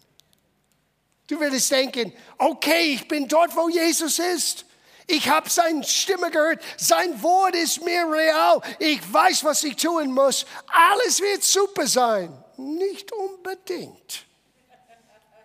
Du 1.27 1.39
würdest 1.39 1.71
denken, 1.71 2.13
okay, 2.37 2.93
ich 2.93 3.07
bin 3.07 3.27
dort, 3.27 3.55
wo 3.55 3.69
Jesus 3.69 4.19
ist. 4.19 4.65
Ich 5.07 5.29
habe 5.29 5.49
seine 5.49 5.83
Stimme 5.83 6.31
gehört. 6.31 6.61
Sein 6.77 7.21
Wort 7.21 7.55
ist 7.55 7.83
mir 7.83 8.05
real. 8.11 8.61
Ich 8.79 9.01
weiß, 9.13 9.43
was 9.43 9.63
ich 9.63 9.75
tun 9.75 10.11
muss. 10.11 10.45
Alles 10.67 11.19
wird 11.19 11.43
super 11.43 11.85
sein. 11.85 12.31
Nicht 12.57 13.11
unbedingt. 13.11 14.25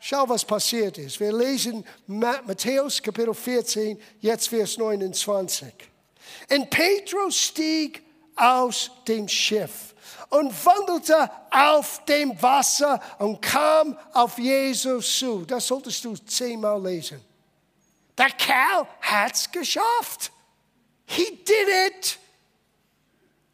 Schau, 0.03 0.27
was 0.29 0.45
passiert 0.45 0.97
ist. 0.97 1.21
Wir 1.21 1.33
lesen 1.33 1.85
Matthäus 2.07 3.03
Kapitel 3.03 3.35
14, 3.35 4.01
jetzt 4.21 4.49
Vers 4.49 4.79
29. 4.79 5.75
Und 6.51 6.71
Petrus 6.71 7.37
stieg 7.37 8.03
aus 8.35 8.91
dem 9.07 9.29
Schiff 9.29 9.95
und 10.31 10.53
wandelte 10.65 11.31
auf 11.51 12.03
dem 12.07 12.41
Wasser 12.41 12.99
und 13.19 13.43
kam 13.43 13.99
auf 14.15 14.39
Jesus 14.39 15.19
zu. 15.19 15.45
Das 15.45 15.67
solltest 15.67 16.03
du 16.05 16.17
zehnmal 16.17 16.83
lesen. 16.83 17.21
Der 18.21 18.29
Kerl 18.33 18.87
hat's 19.01 19.51
geschafft. 19.51 20.31
He 21.07 21.25
did 21.43 21.69
it. 21.87 22.19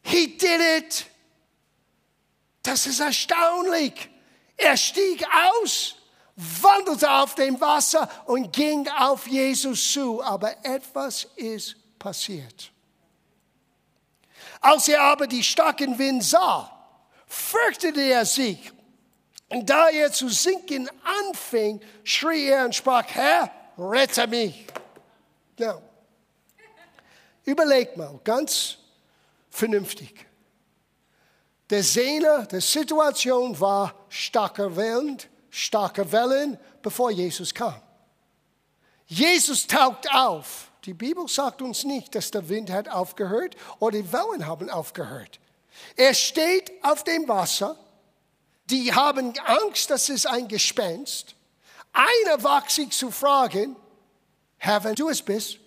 He 0.03 0.37
did 0.37 0.59
it. 0.59 1.05
Das 2.63 2.85
ist 2.85 2.99
erstaunlich. 2.99 4.09
Er 4.57 4.75
stieg 4.75 5.25
aus 5.31 5.95
wandelte 6.35 7.09
auf 7.09 7.35
dem 7.35 7.61
Wasser 7.61 8.09
und 8.25 8.51
ging 8.51 8.89
auf 8.89 9.25
Jesus 9.25 9.93
zu. 9.93 10.21
Aber 10.21 10.53
etwas 10.65 11.23
ist 11.37 11.77
passiert. 11.97 12.69
Als 14.59 14.89
er 14.89 15.01
aber 15.01 15.27
die 15.27 15.43
starken 15.45 15.97
Wind 15.97 16.25
sah, 16.25 16.69
fürchtete 17.25 18.01
er 18.01 18.25
sich. 18.25 18.73
Und 19.47 19.69
da 19.69 19.87
er 19.87 20.11
zu 20.11 20.27
sinken 20.27 20.89
anfing, 21.29 21.79
schrie 22.03 22.47
er 22.47 22.65
und 22.65 22.75
sprach, 22.75 23.05
Herr, 23.07 23.49
rette 23.77 24.27
mich. 24.27 24.65
Ja. 25.57 25.81
Überleg 27.45 27.95
mal, 27.95 28.19
ganz 28.23 28.77
vernünftig. 29.49 30.25
Der 31.69 31.83
Sehner 31.83 32.45
der 32.45 32.61
Situation 32.61 33.59
war 33.59 33.93
starker 34.09 34.75
Wind, 34.75 35.27
starke 35.49 36.11
Wellen, 36.11 36.57
bevor 36.81 37.11
Jesus 37.11 37.53
kam. 37.53 37.81
Jesus 39.05 39.67
taucht 39.67 40.09
auf. 40.13 40.71
Die 40.83 40.93
Bibel 40.93 41.27
sagt 41.27 41.61
uns 41.61 41.83
nicht, 41.83 42.15
dass 42.15 42.31
der 42.31 42.47
Wind 42.47 42.69
hat 42.69 42.87
aufgehört 42.89 43.55
oder 43.79 43.97
die 43.97 44.11
Wellen 44.13 44.45
haben 44.45 44.69
aufgehört. 44.69 45.39
Er 45.95 46.13
steht 46.13 46.71
auf 46.81 47.03
dem 47.03 47.27
Wasser. 47.27 47.77
Die 48.69 48.93
haben 48.93 49.33
Angst, 49.45 49.89
dass 49.89 50.09
es 50.09 50.25
ein 50.25 50.47
Gespenst. 50.47 51.35
Einer 51.97 52.43
wagt 52.43 52.69
sich 52.69 52.91
zu 52.91 53.09
fragen, 53.09 53.75
Herr, 54.57 54.83
wenn 54.83 54.93
du 54.93 55.09
es 55.09 55.19
bist, 55.19 55.57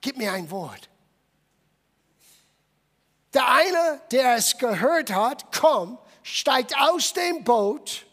gib 0.00 0.16
mir 0.16 0.32
ein 0.32 0.50
Wort. 0.50 0.88
Der 3.32 3.48
eine, 3.48 4.00
der 4.10 4.34
es 4.34 4.58
gehört 4.58 5.12
hat, 5.12 5.52
kommt, 5.52 6.00
steigt 6.24 6.76
aus 6.76 7.12
dem 7.12 7.44
Boot 7.44 8.04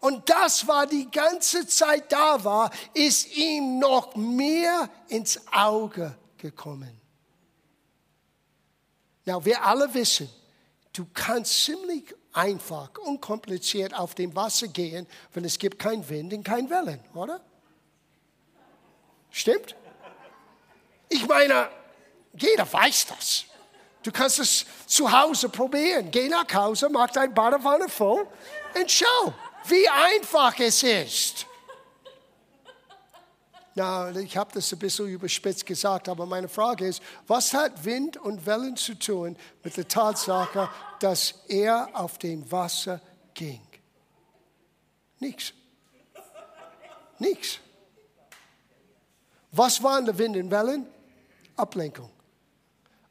und 0.00 0.30
das, 0.30 0.66
was 0.66 0.88
die 0.88 1.10
ganze 1.10 1.66
Zeit 1.66 2.10
da 2.10 2.42
war, 2.44 2.70
ist 2.94 3.36
ihm 3.36 3.78
noch 3.78 4.16
mehr 4.16 4.88
ins 5.08 5.38
Auge 5.52 6.16
gekommen. 6.38 6.98
Na, 9.26 9.44
wir 9.44 9.62
alle 9.62 9.92
wissen, 9.92 10.30
du 10.94 11.06
kannst 11.12 11.62
ziemlich 11.64 12.14
einfach, 12.32 12.90
unkompliziert 12.98 13.94
auf 13.94 14.14
dem 14.14 14.34
Wasser 14.34 14.68
gehen, 14.68 15.06
wenn 15.34 15.44
es 15.44 15.58
gibt 15.58 15.78
keinen 15.78 16.08
Wind 16.08 16.32
und 16.32 16.44
kein 16.44 16.68
Wellen, 16.70 17.00
oder? 17.14 17.40
Stimmt? 19.30 19.76
Ich 21.08 21.26
meine, 21.26 21.68
jeder 22.34 22.70
weiß 22.72 23.06
das. 23.06 23.44
Du 24.02 24.10
kannst 24.10 24.38
es 24.38 24.64
zu 24.86 25.10
Hause 25.10 25.48
probieren. 25.48 26.10
Geh 26.10 26.28
nach 26.28 26.52
Hause, 26.52 26.88
mach 26.88 27.10
dein 27.10 27.34
Badewanne 27.34 27.88
voll 27.88 28.26
und 28.74 28.90
schau 28.90 29.34
wie 29.66 29.88
einfach 29.88 30.58
es 30.58 30.82
ist. 30.82 31.46
Na, 33.74 34.10
ich 34.10 34.36
habe 34.36 34.50
das 34.52 34.72
ein 34.72 34.78
bisschen 34.78 35.08
überspitzt 35.08 35.64
gesagt, 35.64 36.08
aber 36.08 36.26
meine 36.26 36.48
Frage 36.48 36.86
ist, 36.86 37.00
was 37.26 37.54
hat 37.54 37.84
Wind 37.84 38.16
und 38.16 38.44
Wellen 38.44 38.76
zu 38.76 38.98
tun 38.98 39.36
mit 39.62 39.76
der 39.76 39.86
Tatsache, 39.86 40.68
dass 40.98 41.34
er 41.48 41.88
auf 41.92 42.18
dem 42.18 42.50
Wasser 42.50 43.00
ging? 43.32 43.62
Nichts. 45.20 45.52
Nichts. 47.18 47.58
Was 49.52 49.82
waren 49.82 50.06
die 50.06 50.16
Wind 50.18 50.36
und 50.36 50.50
Wellen? 50.50 50.86
Ablenkung. 51.56 52.10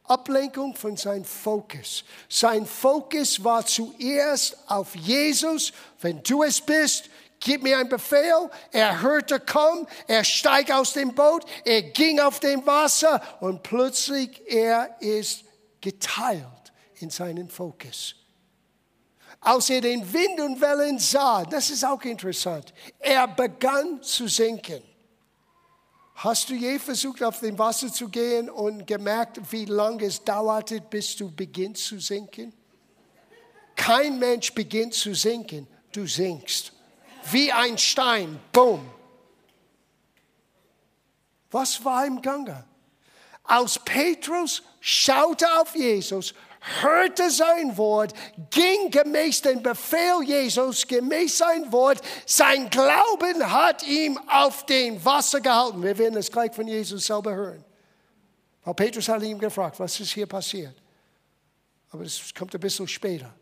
Ablenkung 0.04 0.76
von 0.76 0.98
seinem 0.98 1.24
Fokus. 1.24 2.04
Sein 2.28 2.66
Fokus 2.66 3.44
war 3.44 3.66
zuerst 3.66 4.58
auf 4.68 4.96
Jesus. 4.96 5.72
Wenn 6.02 6.24
du 6.24 6.44
es 6.44 6.60
bist, 6.60 7.10
gib 7.40 7.64
mir 7.64 7.78
einen 7.78 7.90
Befehl. 7.90 8.50
Er 8.72 9.02
hörte 9.02 9.40
komm, 9.40 9.88
er 10.08 10.24
steigt 10.24 10.72
aus 10.72 10.94
dem 10.94 11.14
Boot, 11.14 11.46
er 11.66 11.82
ging 11.82 12.20
auf 12.20 12.40
dem 12.40 12.66
Wasser 12.66 13.22
und 13.40 13.64
plötzlich 13.64 14.42
er 14.48 14.96
ist 15.00 15.44
geteilt 15.82 16.46
in 17.00 17.10
seinen 17.10 17.50
Fokus. 17.50 18.16
Als 19.42 19.70
er 19.70 19.82
den 19.82 20.12
Wind 20.12 20.40
und 20.42 20.60
Wellen 20.60 21.00
sah, 21.00 21.46
das 21.46 21.70
ist 21.70 21.86
auch 21.86 22.02
interessant, 22.04 22.74
er 23.00 23.28
begann 23.28 24.02
zu 24.02 24.28
sinken. 24.28 24.84
Hast 26.16 26.50
du 26.50 26.54
je 26.54 26.78
versucht, 26.80 27.24
auf 27.24 27.40
dem 27.40 27.58
Wasser 27.58 27.90
zu 27.94 28.10
gehen 28.10 28.50
und 28.50 28.86
gemerkt, 28.86 29.40
wie 29.54 29.64
lange 29.64 30.04
es 30.04 30.22
dauerte, 30.22 30.82
bis 30.82 31.16
du 31.16 31.32
beginnst 31.34 31.86
zu 31.86 31.98
sinken? 32.00 32.52
Kein 33.74 34.20
Mensch 34.20 34.54
beginnt 34.54 34.94
zu 34.94 35.16
sinken, 35.16 35.66
du 35.94 36.06
sinkst. 36.06 36.74
Wie 37.32 37.52
ein 37.52 37.78
Stein, 37.78 38.40
boom. 38.52 38.90
Was 41.52 41.84
war 41.84 42.06
im 42.06 42.22
Gange? 42.22 42.64
Als 43.44 43.80
Petrus 43.80 44.62
schaute 44.80 45.48
auf 45.60 45.76
Jesus, 45.76 46.36
hörte 46.82 47.32
sein 47.32 47.76
Wort, 47.78 48.14
ging 48.52 48.92
gemäß 48.92 49.42
dem 49.42 49.64
Befehl 49.64 50.22
Jesus, 50.24 50.86
gemäß 50.86 51.40
sein 51.40 51.72
Wort. 51.72 52.02
Sein 52.26 52.70
Glauben 52.70 53.52
hat 53.52 53.88
ihm 53.88 54.20
auf 54.28 54.66
dem 54.68 55.04
Wasser 55.04 55.42
gehalten. 55.42 55.82
Wir 55.82 55.98
werden 55.98 56.18
es 56.18 56.32
gleich 56.32 56.54
von 56.54 56.68
Jesus 56.68 57.06
selber 57.06 57.34
hören. 57.34 57.66
Weil 58.64 58.74
Petrus 58.76 59.08
hat 59.10 59.24
ihn 59.24 59.40
gefragt, 59.40 59.80
was 59.80 60.00
ist 60.00 60.12
hier 60.12 60.28
passiert? 60.28 60.76
Aber 61.92 62.04
das 62.04 62.34
kommt 62.38 62.54
ein 62.54 62.62
bisschen 62.62 62.88
später. 62.88 63.34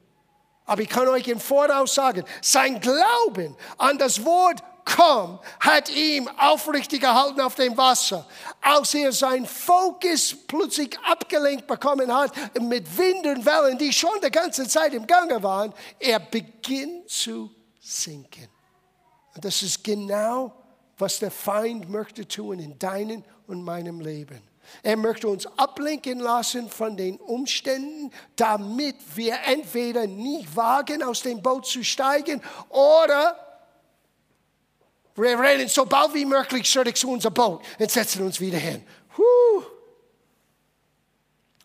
Aber 0.67 0.82
ich 0.82 0.89
kann 0.89 1.08
euch 1.08 1.27
im 1.27 1.39
Voraus 1.39 1.95
sagen, 1.95 2.23
sein 2.41 2.80
Glauben 2.80 3.56
an 3.77 3.97
das 3.97 4.23
Wort 4.23 4.62
komm, 4.95 5.39
hat 5.60 5.89
ihm 5.89 6.30
aufrichtig 6.38 7.01
gehalten 7.01 7.41
auf 7.41 7.56
dem 7.56 7.75
Wasser. 7.77 8.25
Als 8.62 8.93
er 8.93 9.12
sein 9.12 9.45
Fokus 9.45 10.36
plötzlich 10.47 10.97
abgelenkt 10.99 11.67
bekommen 11.67 12.13
hat 12.13 12.32
mit 12.62 12.97
Wind 12.97 13.25
und 13.25 13.45
Wellen, 13.45 13.77
die 13.77 13.91
schon 13.91 14.19
die 14.23 14.32
ganze 14.32 14.67
Zeit 14.67 14.93
im 14.93 15.08
Gange 15.08 15.41
waren, 15.41 15.73
er 15.99 16.19
beginnt 16.19 17.10
zu 17.10 17.51
sinken. 17.80 18.47
Und 19.36 19.43
das 19.43 19.62
ist 19.62 19.84
genau, 19.84 20.53
was 20.97 21.19
der 21.19 21.32
Feind 21.32 21.89
möchte 21.89 22.27
tun 22.27 22.60
in 22.60 22.77
deinem 22.80 23.23
und 23.47 23.63
meinem 23.63 23.99
Leben. 23.99 24.41
Er 24.84 24.97
möchte 24.97 25.27
uns 25.27 25.45
ablenken 25.58 26.19
lassen 26.19 26.69
von 26.69 26.97
den 26.97 27.17
Umständen, 27.17 28.12
damit 28.36 28.95
wir 29.15 29.38
entweder 29.45 30.08
nicht 30.08 30.56
wagen, 30.56 31.03
aus 31.03 31.21
dem 31.21 31.41
Boot 31.41 31.65
zu 31.65 31.84
steigen 31.84 32.41
oder 32.69 33.43
wir 35.15 35.39
rennen 35.39 35.67
so 35.67 35.86
bald 35.86 36.13
wie 36.13 36.25
möglich 36.25 36.69
zurück 36.69 36.95
zu 36.95 37.10
unser 37.10 37.32
Boot 37.32 37.63
und 37.80 37.91
setzen 37.91 38.23
uns 38.23 38.39
wieder 38.39 38.60
hin. 38.60 38.86
Huh. 39.17 39.63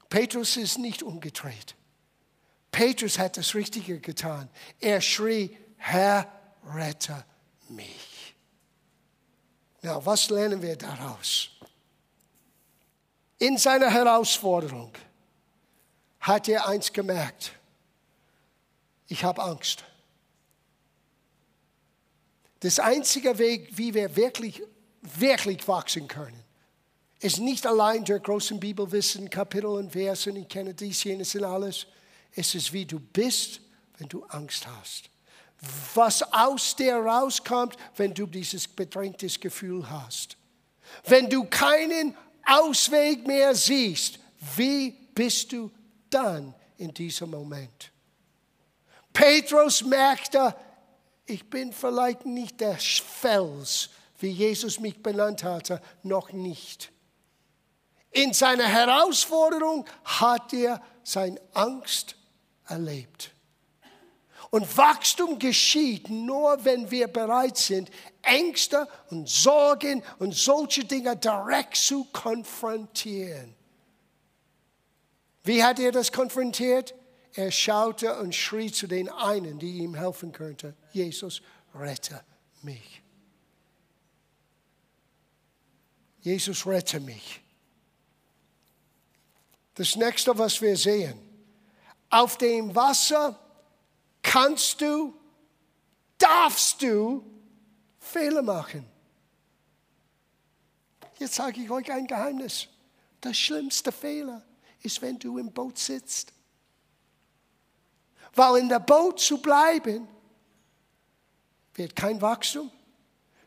Petrus 0.08 0.56
ist 0.56 0.78
nicht 0.78 1.02
umgedreht. 1.02 1.74
Petrus 2.70 3.18
hat 3.18 3.36
das 3.36 3.54
Richtige 3.54 4.00
getan. 4.00 4.48
Er 4.80 5.02
schrie, 5.02 5.56
Herr, 5.76 6.26
rette 6.74 7.24
mich. 7.68 8.34
Na, 9.82 10.04
was 10.04 10.30
lernen 10.30 10.62
wir 10.62 10.76
daraus? 10.76 11.51
In 13.42 13.58
seiner 13.58 13.90
Herausforderung 13.90 14.92
hat 16.20 16.46
er 16.46 16.68
eins 16.68 16.92
gemerkt. 16.92 17.50
Ich 19.08 19.24
habe 19.24 19.42
Angst. 19.42 19.82
Das 22.60 22.78
einzige 22.78 23.38
Weg, 23.38 23.76
wie 23.76 23.94
wir 23.94 24.14
wirklich, 24.14 24.62
wirklich 25.00 25.66
wachsen 25.66 26.06
können, 26.06 26.40
ist 27.18 27.40
nicht 27.40 27.66
allein 27.66 28.04
durch 28.04 28.22
großen 28.22 28.60
Bibelwissen, 28.60 29.28
Kapitel 29.28 29.66
und 29.66 29.90
Versen, 29.90 30.36
ich 30.36 30.46
kenne 30.46 30.72
dies, 30.72 31.02
jenes 31.02 31.34
und 31.34 31.42
alles. 31.42 31.88
Es 32.36 32.54
ist 32.54 32.72
wie 32.72 32.86
du 32.86 33.00
bist, 33.00 33.60
wenn 33.98 34.08
du 34.08 34.22
Angst 34.26 34.68
hast. 34.68 35.10
Was 35.96 36.22
aus 36.32 36.76
dir 36.76 36.94
rauskommt, 36.94 37.74
wenn 37.96 38.14
du 38.14 38.24
dieses 38.26 38.68
bedrängtes 38.68 39.40
Gefühl 39.40 39.90
hast. 39.90 40.36
Wenn 41.06 41.28
du 41.28 41.42
keinen 41.42 42.16
Ausweg 42.46 43.26
mehr 43.26 43.54
siehst, 43.54 44.18
wie 44.56 44.90
bist 45.14 45.52
du 45.52 45.70
dann 46.10 46.54
in 46.76 46.92
diesem 46.92 47.30
Moment? 47.30 47.92
Petrus 49.12 49.82
merkte, 49.84 50.54
ich 51.26 51.48
bin 51.48 51.72
vielleicht 51.72 52.26
nicht 52.26 52.60
der 52.60 52.76
Fels, 52.78 53.90
wie 54.18 54.30
Jesus 54.30 54.80
mich 54.80 55.02
benannt 55.02 55.44
hatte, 55.44 55.80
noch 56.02 56.32
nicht. 56.32 56.90
In 58.10 58.32
seiner 58.32 58.66
Herausforderung 58.66 59.86
hat 60.04 60.52
er 60.52 60.82
seine 61.02 61.40
Angst 61.54 62.16
erlebt. 62.66 63.31
Und 64.52 64.76
Wachstum 64.76 65.38
geschieht 65.38 66.10
nur, 66.10 66.62
wenn 66.62 66.90
wir 66.90 67.08
bereit 67.08 67.56
sind, 67.56 67.90
Ängste 68.20 68.86
und 69.08 69.26
Sorgen 69.26 70.02
und 70.18 70.34
solche 70.34 70.84
Dinge 70.84 71.16
direkt 71.16 71.74
zu 71.78 72.04
konfrontieren. 72.12 73.54
Wie 75.42 75.64
hat 75.64 75.78
er 75.78 75.90
das 75.90 76.12
konfrontiert? 76.12 76.94
Er 77.32 77.50
schaute 77.50 78.18
und 78.18 78.34
schrie 78.34 78.70
zu 78.70 78.86
den 78.86 79.08
einen, 79.08 79.58
die 79.58 79.78
ihm 79.78 79.94
helfen 79.94 80.32
könnte. 80.32 80.76
Jesus, 80.92 81.40
rette 81.74 82.22
mich. 82.60 83.00
Jesus, 86.20 86.66
rette 86.66 87.00
mich. 87.00 87.40
Das 89.76 89.96
nächste, 89.96 90.36
was 90.36 90.60
wir 90.60 90.76
sehen, 90.76 91.18
auf 92.10 92.36
dem 92.36 92.74
Wasser 92.74 93.38
kannst 94.22 94.80
du, 94.80 95.14
darfst 96.18 96.80
du 96.82 97.24
Fehler 97.98 98.42
machen. 98.42 98.86
Jetzt 101.18 101.34
sage 101.34 101.60
ich 101.60 101.70
euch 101.70 101.90
ein 101.92 102.06
Geheimnis. 102.06 102.68
Der 103.22 103.34
schlimmste 103.34 103.92
Fehler 103.92 104.44
ist, 104.82 105.00
wenn 105.02 105.18
du 105.18 105.38
im 105.38 105.52
Boot 105.52 105.78
sitzt. 105.78 106.32
Weil 108.34 108.60
in 108.60 108.68
der 108.68 108.80
Boot 108.80 109.20
zu 109.20 109.38
bleiben, 109.38 110.08
wird 111.74 111.94
kein 111.94 112.20
Wachstum, 112.20 112.70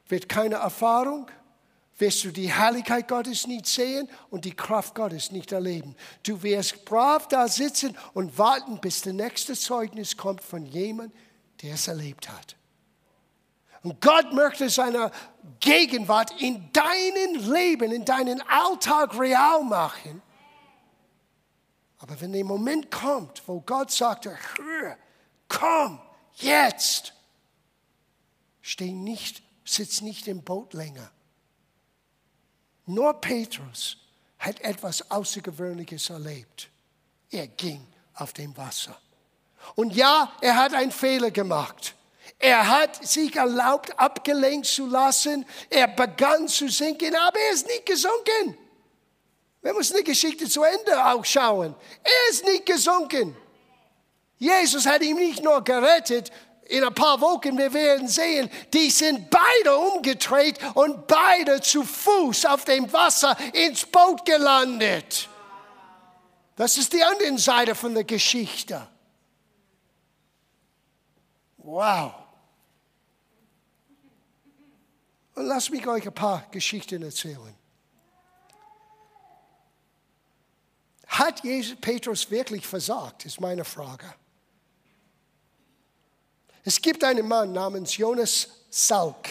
wird 0.08 0.30
keine 0.30 0.56
Erfahrung, 0.56 1.30
wirst 1.98 2.24
du 2.24 2.32
die 2.32 2.52
Herrlichkeit 2.52 3.08
Gottes 3.08 3.48
nicht 3.48 3.68
sehen 3.68 4.10
und 4.30 4.46
die 4.46 4.56
Kraft 4.56 4.96
Gottes 4.96 5.32
nicht 5.32 5.52
erleben. 5.52 5.96
Du 6.24 6.42
wirst 6.44 6.84
brav 6.86 7.28
da 7.28 7.48
sitzen 7.48 7.98
und 8.14 8.38
warten, 8.38 8.80
bis 8.82 9.02
der 9.02 9.14
nächste 9.14 9.56
Zeugnis 9.56 10.18
kommt 10.18 10.42
von 10.42 10.66
jemandem, 10.66 11.18
der 11.62 11.76
es 11.76 11.88
erlebt 11.88 12.30
hat. 12.30 12.58
Und 13.84 14.02
Gott 14.02 14.34
möchte 14.34 14.70
seine 14.70 15.12
Gegenwart 15.60 16.42
in 16.42 16.72
deinem 16.74 17.54
Leben, 17.54 17.92
in 17.92 18.04
deinen 18.04 18.42
Alltag 18.42 19.18
real 19.18 19.64
machen. 19.64 20.22
Aber 22.00 22.20
wenn 22.20 22.34
der 22.34 22.44
Moment 22.44 22.92
kommt, 22.92 23.42
wo 23.48 23.62
Gott 23.62 23.92
sagt, 23.92 24.28
komm, 25.48 26.02
jetzt, 26.34 27.14
steh 28.62 28.92
nicht, 28.92 29.44
sitz 29.64 30.02
nicht 30.02 30.28
im 30.28 30.44
Boot 30.44 30.74
länger 30.74 31.12
nur 32.86 33.14
Petrus 33.16 33.98
hat 34.40 34.62
etwas 34.62 35.10
Außergewöhnliches 35.10 36.10
erlebt. 36.10 36.70
Er 37.32 37.48
ging 37.48 37.86
auf 38.14 38.34
dem 38.34 38.56
Wasser. 38.56 38.98
Und 39.76 39.96
ja, 39.96 40.32
er 40.42 40.56
hat 40.56 40.74
einen 40.74 40.92
Fehler 40.92 41.32
gemacht. 41.32 41.96
Er 42.38 42.68
hat 42.68 43.06
sich 43.06 43.36
erlaubt, 43.36 43.98
abgelenkt 43.98 44.68
zu 44.68 44.88
lassen. 44.88 45.46
Er 45.70 45.88
begann 45.88 46.48
zu 46.48 46.70
sinken, 46.70 47.16
aber 47.16 47.40
er 47.40 47.54
ist 47.54 47.68
nicht 47.68 47.86
gesunken. 47.86 48.58
Wir 49.62 49.74
müssen 49.74 49.98
die 49.98 50.04
Geschichte 50.04 50.48
zu 50.48 50.64
Ende 50.64 51.06
auch 51.06 51.26
schauen. 51.26 51.74
Er 52.04 52.32
ist 52.32 52.46
nicht 52.46 52.66
gesunken. 52.66 53.36
Jesus 54.38 54.86
hat 54.86 55.02
ihn 55.02 55.16
nicht 55.16 55.44
nur 55.44 55.64
gerettet, 55.64 56.32
in 56.66 56.84
ein 56.84 56.94
paar 56.94 57.22
Wochen, 57.22 57.58
wir 57.58 57.74
werden 57.74 58.08
sehen, 58.08 58.50
die 58.74 58.90
sind 58.90 59.30
beide 59.30 59.78
umgedreht 59.78 60.58
und 60.74 61.08
beide 61.08 61.62
zu 61.62 61.84
Fuß 61.84 62.46
auf 62.46 62.66
dem 62.66 62.92
Wasser 62.92 63.38
ins 63.54 63.86
Boot 63.86 64.26
gelandet. 64.26 65.30
Das 66.56 66.78
ist 66.78 66.94
die 66.94 67.04
andere 67.04 67.38
Seite 67.38 67.76
von 67.76 67.94
der 67.94 68.04
Geschichte. 68.04 68.88
Wow. 71.58 72.14
Und 75.36 75.46
lasst 75.46 75.70
mich 75.70 75.86
euch 75.86 76.08
ein 76.08 76.14
paar 76.14 76.48
Geschichten 76.50 77.04
erzählen. 77.04 77.56
Hat 81.08 81.44
Jesus 81.44 81.80
Petrus 81.80 82.30
wirklich 82.32 82.66
versagt, 82.66 83.26
ist 83.26 83.40
meine 83.40 83.66
Frage. 83.66 84.14
Es 86.68 86.82
gibt 86.82 87.04
einen 87.04 87.28
Mann 87.28 87.54
namens 87.54 87.96
Jonas 87.96 88.50
Salk. 88.72 89.30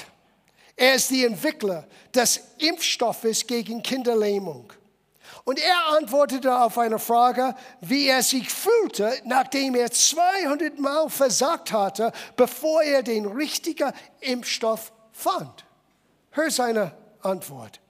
Er 0.76 0.94
ist 0.94 1.10
der 1.10 1.26
Entwickler 1.26 1.84
des 2.14 2.40
Impfstoffes 2.58 3.44
gegen 3.44 3.82
Kinderlähmung. 3.82 4.72
Und 5.42 5.58
er 5.58 5.96
antwortete 5.98 6.56
auf 6.56 6.78
eine 6.78 7.00
Frage, 7.00 7.56
wie 7.80 8.06
er 8.06 8.22
sich 8.22 8.48
fühlte, 8.48 9.12
nachdem 9.24 9.74
er 9.74 9.90
200 9.90 10.78
Mal 10.78 11.10
versagt 11.10 11.72
hatte, 11.72 12.12
bevor 12.36 12.82
er 12.82 13.02
den 13.02 13.26
richtigen 13.26 13.92
Impfstoff 14.20 14.92
fand. 15.12 15.64
Hör 16.30 16.50
seine 16.52 16.92
Antwort. 17.20 17.80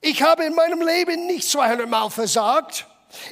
Ich 0.00 0.20
habe 0.20 0.44
in 0.44 0.54
meinem 0.54 0.82
Leben 0.82 1.26
nicht 1.26 1.48
200 1.48 1.88
Mal 1.88 2.10
versagt. 2.10 2.86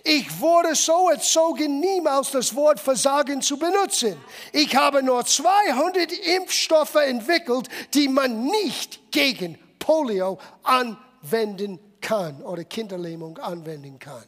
Ich 0.05 0.41
wurde 0.41 0.75
so 0.75 1.11
erzogen, 1.11 1.81
niemals 1.81 2.31
das 2.31 2.55
Wort 2.55 2.81
Versagen 2.81 3.43
zu 3.43 3.59
benutzen. 3.59 4.17
Ich 4.53 4.75
habe 4.77 5.03
nur 5.03 5.25
200 5.25 6.13
Impfstoffe 6.13 6.97
entwickelt, 6.97 7.69
die 7.95 8.09
man 8.09 8.47
nicht 8.47 9.11
gegen 9.11 9.59
Polio 9.79 10.39
anwenden 10.63 11.79
kann 12.01 12.43
oder 12.43 12.65
Kinderlähmung 12.65 13.39
anwenden 13.39 13.99
kann. 13.99 14.25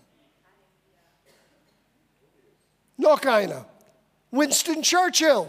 Noch 2.96 3.22
einer. 3.22 3.66
Winston 4.30 4.82
Churchill. 4.82 5.46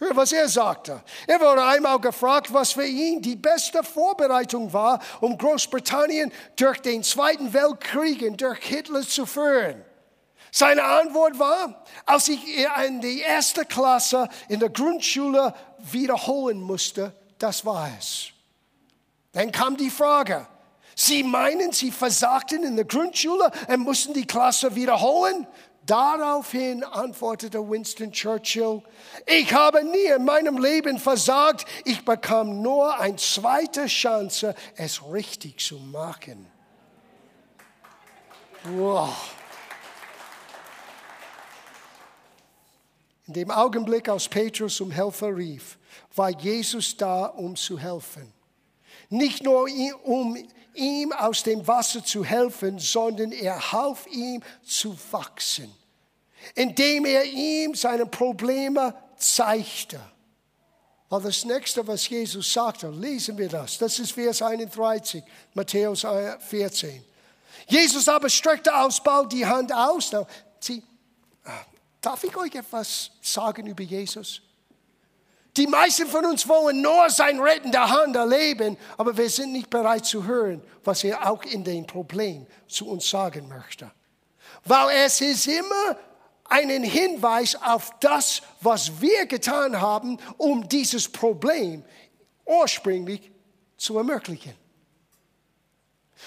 Hör, 0.00 0.16
was 0.16 0.32
er 0.32 0.48
sagte. 0.48 1.02
Er 1.26 1.38
wurde 1.40 1.62
einmal 1.62 2.00
gefragt, 2.00 2.52
was 2.54 2.72
für 2.72 2.86
ihn 2.86 3.20
die 3.20 3.36
beste 3.36 3.82
Vorbereitung 3.82 4.72
war, 4.72 4.98
um 5.20 5.36
Großbritannien 5.36 6.32
durch 6.56 6.80
den 6.80 7.02
Zweiten 7.02 7.52
Weltkrieg 7.52 8.22
und 8.22 8.40
durch 8.40 8.60
Hitler 8.60 9.02
zu 9.02 9.26
führen. 9.26 9.84
Seine 10.50 10.82
Antwort 10.82 11.38
war, 11.38 11.84
als 12.06 12.28
ich 12.28 12.40
in 12.86 13.02
die 13.02 13.20
erste 13.20 13.66
Klasse 13.66 14.28
in 14.48 14.58
der 14.58 14.70
Grundschule 14.70 15.54
wiederholen 15.78 16.62
musste, 16.62 17.12
das 17.38 17.64
war 17.66 17.90
es. 17.98 18.30
Dann 19.32 19.52
kam 19.52 19.76
die 19.76 19.90
Frage, 19.90 20.46
Sie 20.96 21.22
meinen, 21.22 21.72
Sie 21.72 21.90
versagten 21.90 22.62
in 22.64 22.76
der 22.76 22.84
Grundschule 22.84 23.50
und 23.68 23.80
mussten 23.80 24.12
die 24.12 24.26
Klasse 24.26 24.74
wiederholen? 24.74 25.46
Daraufhin 25.90 26.84
antwortete 26.84 27.58
Winston 27.68 28.12
Churchill, 28.12 28.80
ich 29.26 29.52
habe 29.52 29.82
nie 29.82 30.04
in 30.16 30.24
meinem 30.24 30.56
Leben 30.56 31.00
versagt, 31.00 31.64
ich 31.84 32.04
bekam 32.04 32.62
nur 32.62 32.96
eine 32.96 33.16
zweite 33.16 33.86
Chance, 33.86 34.54
es 34.76 35.02
richtig 35.10 35.58
zu 35.58 35.80
machen. 35.80 36.46
Wow. 38.76 39.34
In 43.26 43.32
dem 43.34 43.50
Augenblick, 43.50 44.08
als 44.08 44.28
Petrus 44.28 44.80
um 44.80 44.92
Hilfe 44.92 45.36
rief, 45.36 45.76
war 46.14 46.30
Jesus 46.30 46.96
da, 46.96 47.24
um 47.24 47.56
zu 47.56 47.76
helfen. 47.80 48.32
Nicht 49.08 49.42
nur 49.42 49.66
um 50.04 50.38
ihm 50.74 51.12
aus 51.12 51.42
dem 51.42 51.66
Wasser 51.66 52.04
zu 52.04 52.24
helfen, 52.24 52.78
sondern 52.78 53.32
er 53.32 53.72
half 53.72 54.06
ihm 54.06 54.40
zu 54.62 54.96
wachsen, 55.10 55.74
indem 56.54 57.04
er 57.04 57.24
ihm 57.24 57.74
seine 57.74 58.06
Probleme 58.06 58.94
zeigte. 59.16 60.00
Weil 61.08 61.22
das 61.22 61.44
nächste, 61.44 61.86
was 61.86 62.08
Jesus 62.08 62.52
sagte, 62.52 62.88
lesen 62.88 63.36
wir 63.36 63.48
das. 63.48 63.78
Das 63.78 63.98
ist 63.98 64.12
Vers 64.12 64.42
31, 64.42 65.24
Matthäus 65.54 66.06
14. 66.48 67.04
Jesus 67.66 68.08
aber 68.08 68.28
streckte 68.28 68.72
alsbald 68.72 69.32
die 69.32 69.44
Hand 69.44 69.72
aus. 69.72 70.12
Now, 70.12 70.26
see, 70.60 70.82
darf 72.00 72.22
ich 72.22 72.36
euch 72.36 72.54
etwas 72.54 73.10
sagen 73.20 73.66
über 73.66 73.82
Jesus? 73.82 74.40
Die 75.56 75.66
meisten 75.66 76.06
von 76.06 76.24
uns 76.24 76.46
wollen 76.48 76.80
nur 76.80 77.10
sein 77.10 77.40
rettender 77.40 77.90
Hand 77.90 78.14
erleben, 78.14 78.76
aber 78.96 79.16
wir 79.16 79.28
sind 79.28 79.50
nicht 79.52 79.68
bereit 79.68 80.06
zu 80.06 80.24
hören, 80.24 80.62
was 80.84 81.02
er 81.02 81.28
auch 81.28 81.42
in 81.42 81.64
den 81.64 81.86
Problem 81.86 82.46
zu 82.68 82.88
uns 82.88 83.10
sagen 83.10 83.48
möchte. 83.48 83.90
Weil 84.64 85.04
es 85.04 85.20
ist 85.20 85.48
immer 85.48 85.96
einen 86.50 86.84
Hinweis 86.84 87.56
auf 87.56 87.98
das, 88.00 88.42
was 88.60 89.00
wir 89.00 89.24
getan 89.26 89.80
haben, 89.80 90.18
um 90.36 90.68
dieses 90.68 91.08
Problem 91.08 91.82
ursprünglich 92.44 93.30
zu 93.76 93.96
ermöglichen. 93.96 94.54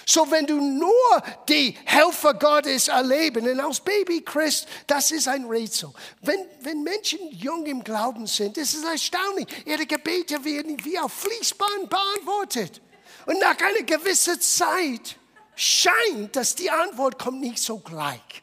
So, 0.06 0.30
wenn 0.32 0.46
du 0.46 0.60
nur 0.60 1.24
die 1.48 1.78
Helfer 1.86 2.34
Gottes 2.34 2.88
erleben, 2.88 3.48
und 3.48 3.60
als 3.60 3.80
Baby 3.80 4.22
Christ, 4.22 4.68
das 4.88 5.12
ist 5.12 5.28
ein 5.28 5.46
Rätsel. 5.46 5.92
Wenn, 6.22 6.40
wenn 6.62 6.84
Menschen 6.84 7.20
jung 7.32 7.66
im 7.66 7.84
Glauben 7.84 8.26
sind, 8.26 8.58
das 8.58 8.74
ist 8.74 8.84
erstaunlich. 8.86 9.48
Ihre 9.66 9.86
Gebete 9.86 10.44
werden 10.44 10.84
wie 10.84 10.98
auf 10.98 11.14
Fließband 11.14 11.90
beantwortet. 11.90 12.82
Und 13.26 13.40
nach 13.40 13.58
einer 13.60 13.84
gewissen 13.86 14.42
Zeit 14.42 15.16
scheint, 15.56 16.36
dass 16.36 16.56
die 16.56 16.70
Antwort 16.70 17.20
kommt 17.20 17.40
nicht 17.40 17.60
so 17.60 17.78
gleich. 17.78 18.43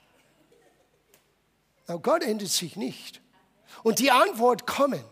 Na, 1.91 1.97
Gott 1.97 2.23
ändert 2.23 2.51
sich 2.51 2.77
nicht. 2.77 3.21
Und 3.83 3.99
die 3.99 4.13
Antwort 4.13 4.65
kommen. 4.65 5.03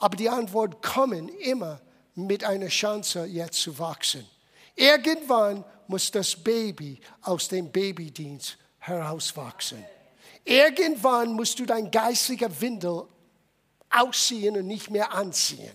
Aber 0.00 0.16
die 0.16 0.28
Antwort 0.28 0.82
kommen 0.82 1.28
immer 1.28 1.80
mit 2.16 2.42
einer 2.42 2.66
Chance, 2.66 3.24
jetzt 3.26 3.60
zu 3.60 3.78
wachsen. 3.78 4.28
Irgendwann 4.74 5.64
muss 5.86 6.10
das 6.10 6.34
Baby 6.34 6.98
aus 7.20 7.46
dem 7.46 7.70
Babydienst 7.70 8.58
herauswachsen. 8.80 9.84
Irgendwann 10.44 11.34
musst 11.34 11.60
du 11.60 11.66
dein 11.66 11.88
geistiger 11.88 12.48
Windel 12.60 13.04
ausziehen 13.88 14.56
und 14.56 14.66
nicht 14.66 14.90
mehr 14.90 15.12
anziehen. 15.12 15.70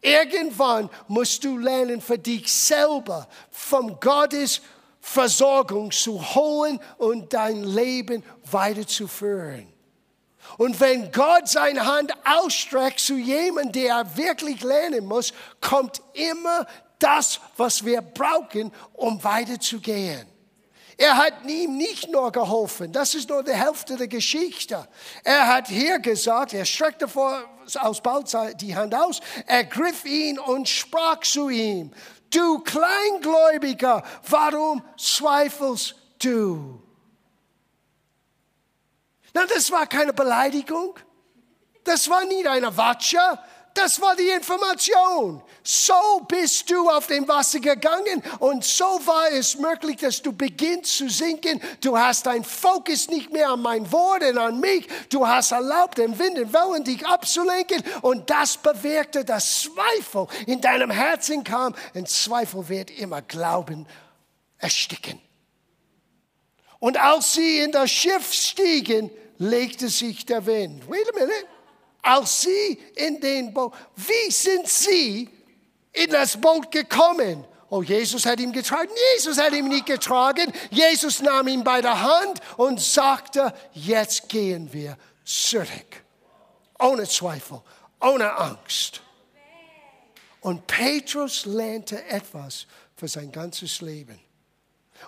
Irgendwann 0.00 0.90
musst 1.06 1.44
du 1.44 1.58
lernen, 1.58 2.00
für 2.00 2.18
dich 2.18 2.52
selber 2.52 3.28
von 3.52 4.00
Gottes 4.00 4.62
Versorgung 5.08 5.90
zu 5.90 6.20
holen 6.34 6.78
und 6.98 7.32
dein 7.32 7.64
Leben 7.64 8.22
weiterzuführen. 8.50 9.66
Und 10.58 10.78
wenn 10.80 11.10
Gott 11.12 11.48
seine 11.48 11.84
Hand 11.84 12.12
ausstreckt 12.24 13.00
zu 13.00 13.16
jemandem, 13.16 13.72
der 13.72 14.16
wirklich 14.16 14.62
lernen 14.62 15.06
muss, 15.06 15.32
kommt 15.60 16.02
immer 16.14 16.66
das, 16.98 17.40
was 17.56 17.84
wir 17.84 18.02
brauchen, 18.02 18.72
um 18.94 19.22
weiterzugehen. 19.22 20.26
Er 20.96 21.16
hat 21.16 21.44
ihm 21.46 21.76
nicht 21.76 22.10
nur 22.10 22.32
geholfen, 22.32 22.92
das 22.92 23.14
ist 23.14 23.28
nur 23.28 23.44
die 23.44 23.52
Hälfte 23.52 23.96
der 23.96 24.08
Geschichte. 24.08 24.88
Er 25.22 25.46
hat 25.46 25.68
hier 25.68 26.00
gesagt, 26.00 26.52
er 26.52 26.64
streckte 26.64 27.06
vor, 27.06 27.44
aus 27.76 28.00
bald 28.00 28.34
die 28.60 28.74
Hand 28.74 28.94
aus, 28.94 29.20
ergriff 29.46 30.04
ihn 30.04 30.38
und 30.40 30.68
sprach 30.68 31.20
zu 31.20 31.50
ihm, 31.50 31.92
du 32.34 32.60
Kleingläubiger, 32.60 34.02
warum 34.28 34.82
zweifelst 34.96 35.94
du? 36.22 36.82
Na, 39.34 39.46
das 39.46 39.70
war 39.70 39.86
keine 39.86 40.12
Beleidigung, 40.12 40.98
das 41.84 42.08
war 42.08 42.24
nicht 42.24 42.46
eine 42.46 42.76
Watsche, 42.76 43.18
das 43.74 44.00
war 44.00 44.16
die 44.16 44.28
Information. 44.28 45.42
So 45.62 46.20
bist 46.26 46.70
du 46.70 46.88
auf 46.88 47.06
dem 47.06 47.28
Wasser 47.28 47.60
gegangen 47.60 48.22
und 48.38 48.64
so 48.64 48.84
war 48.84 49.30
es 49.32 49.58
möglich, 49.58 49.98
dass 49.98 50.22
du 50.22 50.32
beginnst 50.32 50.96
zu 50.96 51.08
sinken. 51.08 51.60
Du 51.80 51.96
hast 51.96 52.26
dein 52.26 52.44
Fokus 52.44 53.08
nicht 53.08 53.32
mehr 53.32 53.50
an 53.50 53.62
mein 53.62 53.90
Wort 53.92 54.22
und 54.22 54.38
an 54.38 54.60
mich. 54.60 54.88
Du 55.10 55.26
hast 55.26 55.52
erlaubt, 55.52 55.98
den 55.98 56.18
Wind 56.18 56.38
und 56.38 56.52
Wellen 56.52 56.84
dich 56.84 57.06
abzulenken 57.06 57.82
und 58.02 58.30
das 58.30 58.56
bewirkte, 58.56 59.24
dass 59.24 59.62
Zweifel 59.62 60.26
in 60.46 60.60
deinem 60.60 60.90
Herzen 60.90 61.44
kam. 61.44 61.74
Und 61.94 62.08
Zweifel 62.08 62.68
wird 62.68 62.90
immer 62.90 63.22
Glauben 63.22 63.86
ersticken. 64.58 65.20
Und 66.78 66.96
als 66.96 67.34
sie 67.34 67.60
in 67.60 67.72
das 67.72 67.90
Schiff 67.90 68.32
stiegen, 68.32 69.10
legte 69.38 69.88
sich 69.88 70.24
der 70.26 70.46
Wind. 70.46 70.88
Wait 70.88 71.08
a 71.08 71.18
minute 71.18 71.57
als 72.08 72.40
sie 72.40 72.78
in 72.94 73.20
den 73.20 73.52
Boot. 73.52 73.74
Wie 73.94 74.30
sind 74.30 74.66
sie 74.66 75.28
in 75.92 76.10
das 76.10 76.40
Boot 76.40 76.70
gekommen? 76.70 77.44
Oh, 77.68 77.82
Jesus 77.82 78.24
hat 78.24 78.40
ihn 78.40 78.50
getragen. 78.50 78.88
Jesus 79.14 79.36
hat 79.36 79.52
ihn 79.52 79.68
nicht 79.68 79.84
getragen. 79.84 80.50
Jesus 80.70 81.20
nahm 81.20 81.48
ihn 81.48 81.62
bei 81.62 81.82
der 81.82 82.00
Hand 82.00 82.40
und 82.56 82.80
sagte, 82.80 83.52
jetzt 83.74 84.26
gehen 84.30 84.72
wir 84.72 84.96
zurück. 85.22 86.02
Ohne 86.78 87.06
Zweifel, 87.06 87.60
ohne 88.00 88.34
Angst. 88.38 89.02
Und 90.40 90.66
Petrus 90.66 91.44
lernte 91.44 92.02
etwas 92.06 92.66
für 92.96 93.08
sein 93.08 93.30
ganzes 93.30 93.82
Leben. 93.82 94.18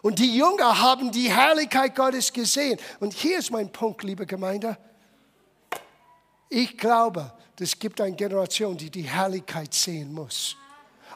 Und 0.02 0.18
die 0.18 0.36
Jünger 0.36 0.80
haben 0.80 1.12
die 1.12 1.30
Herrlichkeit 1.30 1.96
Gottes 1.96 2.30
gesehen. 2.30 2.78
Und 2.98 3.14
hier 3.14 3.38
ist 3.38 3.50
mein 3.50 3.72
Punkt, 3.72 4.02
liebe 4.02 4.26
Gemeinde. 4.26 4.76
Ich 6.50 6.76
glaube, 6.76 7.32
es 7.58 7.78
gibt 7.78 8.00
eine 8.00 8.16
Generation, 8.16 8.76
die 8.76 8.90
die 8.90 9.02
Herrlichkeit 9.02 9.72
sehen 9.72 10.12
muss. 10.12 10.56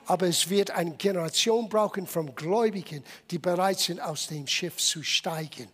Aber 0.07 0.27
es 0.27 0.49
wird 0.49 0.71
eine 0.71 0.93
Generation 0.93 1.69
brauchen 1.69 2.07
von 2.07 2.35
Gläubigen, 2.35 3.03
die 3.31 3.39
bereit 3.39 3.81
sind, 3.81 4.01
aus 4.01 4.29
dem 4.29 4.47
Schiff 4.47 4.77
zu 4.77 5.03
steigen. 5.03 5.69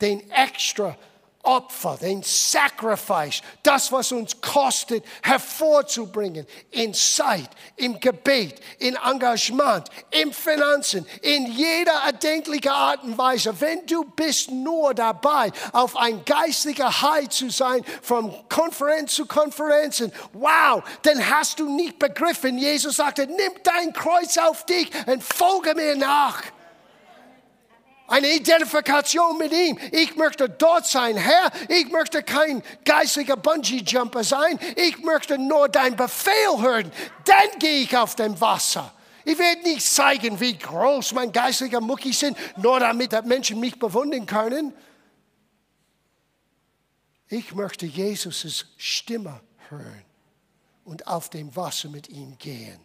Den 0.00 0.30
extra 0.30 0.96
Opfer, 1.42 1.96
den 2.00 2.22
Sacrifice, 2.22 3.40
das, 3.62 3.90
was 3.90 4.12
uns 4.12 4.40
kostet, 4.42 5.02
hervorzubringen 5.22 6.46
in 6.70 6.92
Zeit, 6.92 7.48
im 7.76 7.98
Gebet, 7.98 8.60
in 8.78 8.94
Engagement, 8.96 9.88
in 10.10 10.34
Finanzen, 10.34 11.06
in 11.22 11.46
jeder 11.46 11.94
erdenklichen 12.04 12.70
Art 12.70 13.02
und 13.04 13.16
Weise. 13.16 13.58
Wenn 13.58 13.86
du 13.86 14.04
bist 14.04 14.50
nur 14.50 14.92
dabei, 14.92 15.50
auf 15.72 15.96
ein 15.96 16.22
geistlicher 16.26 17.00
High 17.00 17.30
zu 17.30 17.48
sein, 17.48 17.84
von 18.02 18.34
Konferenz 18.50 19.14
zu 19.14 19.24
Konferenzen, 19.24 20.12
wow, 20.34 20.82
dann 21.02 21.30
hast 21.30 21.58
du 21.58 21.74
nicht 21.74 21.98
begriffen. 21.98 22.58
Jesus 22.58 22.96
sagte, 22.96 23.26
nimm 23.26 23.52
dein 23.62 23.94
Kreuz 23.94 24.36
auf 24.36 24.66
dich 24.66 24.90
und 25.06 25.24
folge 25.24 25.74
mir 25.74 25.96
nach 25.96 26.42
eine 28.10 28.34
Identifikation 28.34 29.38
mit 29.38 29.52
ihm. 29.52 29.78
Ich 29.92 30.16
möchte 30.16 30.48
dort 30.48 30.86
sein, 30.86 31.16
Herr. 31.16 31.50
Ich 31.68 31.90
möchte 31.90 32.22
kein 32.22 32.62
geistiger 32.84 33.36
Bungee-Jumper 33.36 34.24
sein. 34.24 34.58
Ich 34.76 34.98
möchte 34.98 35.38
nur 35.38 35.68
dein 35.68 35.96
Befehl 35.96 36.58
hören. 36.58 36.92
Dann 37.24 37.58
gehe 37.58 37.82
ich 37.82 37.96
auf 37.96 38.16
dem 38.16 38.38
Wasser. 38.40 38.92
Ich 39.24 39.38
werde 39.38 39.62
nicht 39.62 39.86
zeigen, 39.86 40.40
wie 40.40 40.58
groß 40.58 41.12
mein 41.12 41.30
geistlicher 41.30 41.80
Mucki 41.80 42.12
sind, 42.12 42.36
nur 42.56 42.80
damit 42.80 43.12
Menschen 43.26 43.60
mich 43.60 43.78
bewundern 43.78 44.26
können. 44.26 44.74
Ich 47.28 47.54
möchte 47.54 47.86
Jesus' 47.86 48.66
Stimme 48.76 49.40
hören 49.68 50.04
und 50.84 51.06
auf 51.06 51.30
dem 51.30 51.54
Wasser 51.54 51.88
mit 51.88 52.08
ihm 52.08 52.36
gehen. 52.38 52.80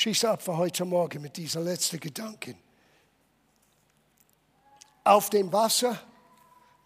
Schieß 0.00 0.26
ab 0.26 0.42
für 0.42 0.56
heute 0.56 0.84
Morgen 0.84 1.20
mit 1.20 1.36
dieser 1.36 1.58
letzten 1.58 1.98
Gedanken. 1.98 2.56
Auf 5.02 5.28
dem 5.28 5.52
Wasser 5.52 6.00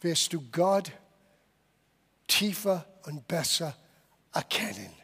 wirst 0.01 0.33
du 0.33 0.41
Gott 0.51 0.91
tiefer 2.27 2.87
und 3.05 3.29
besser 3.29 3.77
erkennen. 4.33 4.95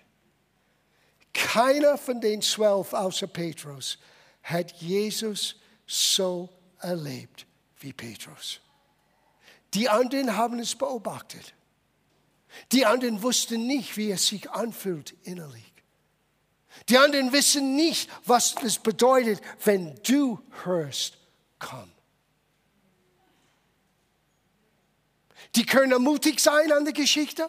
Keiner 1.34 1.98
von 1.98 2.18
den 2.18 2.40
zwölf 2.40 2.94
außer 2.94 3.26
Petrus 3.26 3.98
hat 4.42 4.72
Jesus 4.80 5.56
so 5.86 6.48
erlebt 6.78 7.44
wie 7.80 7.92
Petrus. 7.92 8.62
Die 9.74 9.86
anderen 9.86 10.34
haben 10.34 10.60
es 10.60 10.74
beobachtet. 10.74 11.52
Die 12.72 12.86
anderen 12.86 13.22
wussten 13.22 13.66
nicht, 13.66 13.98
wie 13.98 14.10
es 14.12 14.28
sich 14.28 14.50
anfühlt 14.50 15.14
innerlich. 15.24 15.77
Die 16.88 16.98
anderen 16.98 17.32
wissen 17.32 17.76
nicht, 17.76 18.10
was 18.24 18.54
es 18.62 18.78
bedeutet, 18.78 19.40
wenn 19.64 20.00
du 20.02 20.40
hörst, 20.64 21.18
komm. 21.58 21.90
Die 25.54 25.66
können 25.66 26.02
mutig 26.02 26.40
sein 26.40 26.72
an 26.72 26.84
der 26.84 26.92
Geschichte. 26.92 27.48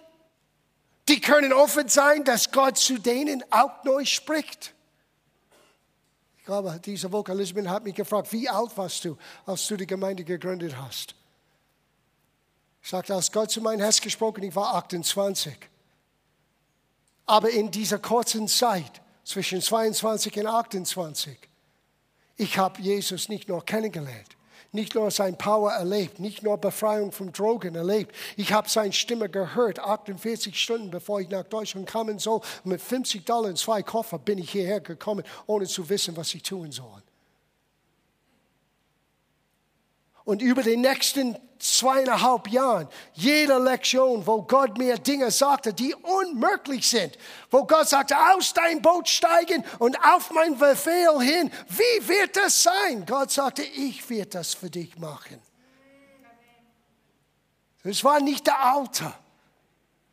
Die 1.07 1.21
können 1.21 1.53
offen 1.53 1.89
sein, 1.89 2.23
dass 2.23 2.51
Gott 2.51 2.77
zu 2.77 2.99
denen 2.99 3.43
auch 3.51 3.83
neu 3.83 4.05
spricht. 4.05 4.73
Ich 6.37 6.45
glaube, 6.45 6.79
diese 6.83 7.07
Lisbeth 7.07 7.67
hat 7.67 7.83
mich 7.83 7.95
gefragt, 7.95 8.31
wie 8.31 8.49
alt 8.49 8.75
warst 8.77 9.05
du, 9.05 9.17
als 9.45 9.67
du 9.67 9.77
die 9.77 9.85
Gemeinde 9.85 10.23
gegründet 10.23 10.75
hast? 10.77 11.15
Ich 12.81 12.89
sagte, 12.89 13.13
als 13.13 13.31
Gott 13.31 13.51
zu 13.51 13.61
meinem 13.61 13.81
Herz 13.81 14.01
gesprochen, 14.01 14.43
ich 14.43 14.55
war 14.55 14.75
28. 14.75 15.55
Aber 17.25 17.49
in 17.51 17.69
dieser 17.69 17.99
kurzen 17.99 18.47
Zeit 18.47 19.01
zwischen 19.29 19.61
22 19.61 20.39
und 20.39 20.47
28. 20.47 21.37
Ich 22.35 22.57
habe 22.57 22.81
Jesus 22.81 23.29
nicht 23.29 23.47
nur 23.47 23.63
kennengelernt. 23.63 24.35
nicht 24.71 24.93
nur 24.93 25.09
sein 25.09 25.35
Power 25.35 25.71
erlebt, 25.71 26.19
nicht 26.19 26.43
nur 26.43 26.57
Befreiung 26.57 27.11
von 27.11 27.31
Drogen 27.31 27.73
erlebt. 27.73 28.15
Ich 28.37 28.53
habe 28.53 28.69
seine 28.69 28.93
Stimme 28.93 29.27
gehört, 29.27 29.79
48 29.79 30.59
Stunden 30.59 30.91
bevor 30.91 31.21
ich 31.21 31.29
nach 31.29 31.43
Deutschland 31.43 31.87
kam 31.87 32.07
und 32.07 32.21
so. 32.21 32.41
Mit 32.63 32.79
50 32.79 33.25
Dollar 33.25 33.49
und 33.49 33.57
zwei 33.57 33.81
Koffer 33.81 34.19
bin 34.19 34.37
ich 34.37 34.51
hierher 34.51 34.79
gekommen, 34.79 35.23
ohne 35.47 35.65
zu 35.65 35.89
wissen, 35.89 36.15
was 36.17 36.35
ich 36.35 36.43
tun 36.43 36.71
soll. 36.71 37.01
Und 40.23 40.43
über 40.43 40.61
die 40.61 40.77
nächsten 40.77 41.35
zweieinhalb 41.59 42.47
Jahren, 42.47 42.87
jede 43.13 43.57
Lektion, 43.57 44.25
wo 44.25 44.41
Gott 44.41 44.77
mir 44.77 44.97
Dinge 44.97 45.29
sagte, 45.29 45.73
die 45.73 45.93
unmöglich 45.93 46.89
sind, 46.89 47.17
wo 47.51 47.65
Gott 47.65 47.89
sagte, 47.89 48.15
aus 48.17 48.53
dein 48.53 48.81
Boot 48.81 49.07
steigen 49.07 49.63
und 49.77 49.97
auf 50.03 50.31
mein 50.31 50.57
Befehl 50.57 51.19
hin, 51.21 51.51
wie 51.67 52.07
wird 52.07 52.35
das 52.37 52.63
sein? 52.63 53.05
Gott 53.05 53.31
sagte, 53.31 53.63
ich 53.63 54.09
werde 54.09 54.31
das 54.31 54.53
für 54.53 54.69
dich 54.69 54.97
machen. 54.97 55.41
Es 57.83 58.03
war 58.03 58.19
nicht 58.19 58.47
der 58.47 58.59
Alter. 58.63 59.13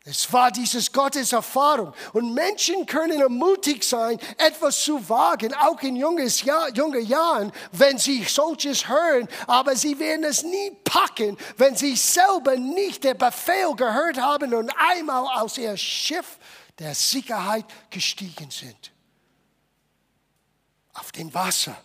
Es 0.09 0.31
war 0.31 0.51
dieses 0.51 0.89
Gottes 0.89 1.33
Erfahrung. 1.33 1.93
Und 2.13 2.33
Menschen 2.33 2.85
können 2.85 3.19
ermutigt 3.19 3.83
sein, 3.83 4.17
etwas 4.37 4.81
zu 4.81 5.09
wagen, 5.09 5.53
auch 5.53 5.81
in 5.81 5.97
junges 5.97 6.43
Jahr, 6.43 6.69
jungen 6.73 7.05
Jahren, 7.05 7.51
wenn 7.73 7.97
sie 7.97 8.23
solches 8.23 8.87
hören. 8.87 9.27
Aber 9.47 9.75
sie 9.75 9.99
werden 9.99 10.23
es 10.23 10.43
nie 10.43 10.71
packen, 10.85 11.37
wenn 11.57 11.75
sie 11.75 11.97
selber 11.97 12.55
nicht 12.55 13.03
den 13.03 13.17
Befehl 13.17 13.75
gehört 13.75 14.17
haben 14.17 14.53
und 14.53 14.71
einmal 14.77 15.41
aus 15.41 15.57
ihr 15.57 15.75
Schiff 15.75 16.39
der 16.79 16.95
Sicherheit 16.95 17.65
gestiegen 17.89 18.49
sind. 18.49 18.93
Auf 20.93 21.11
dem 21.11 21.33
Wasser 21.33 21.75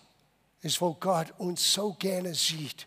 ist, 0.61 0.81
wo 0.81 0.95
Gott 0.95 1.35
uns 1.39 1.73
so 1.73 1.95
gerne 1.95 2.37
sieht. 2.37 2.87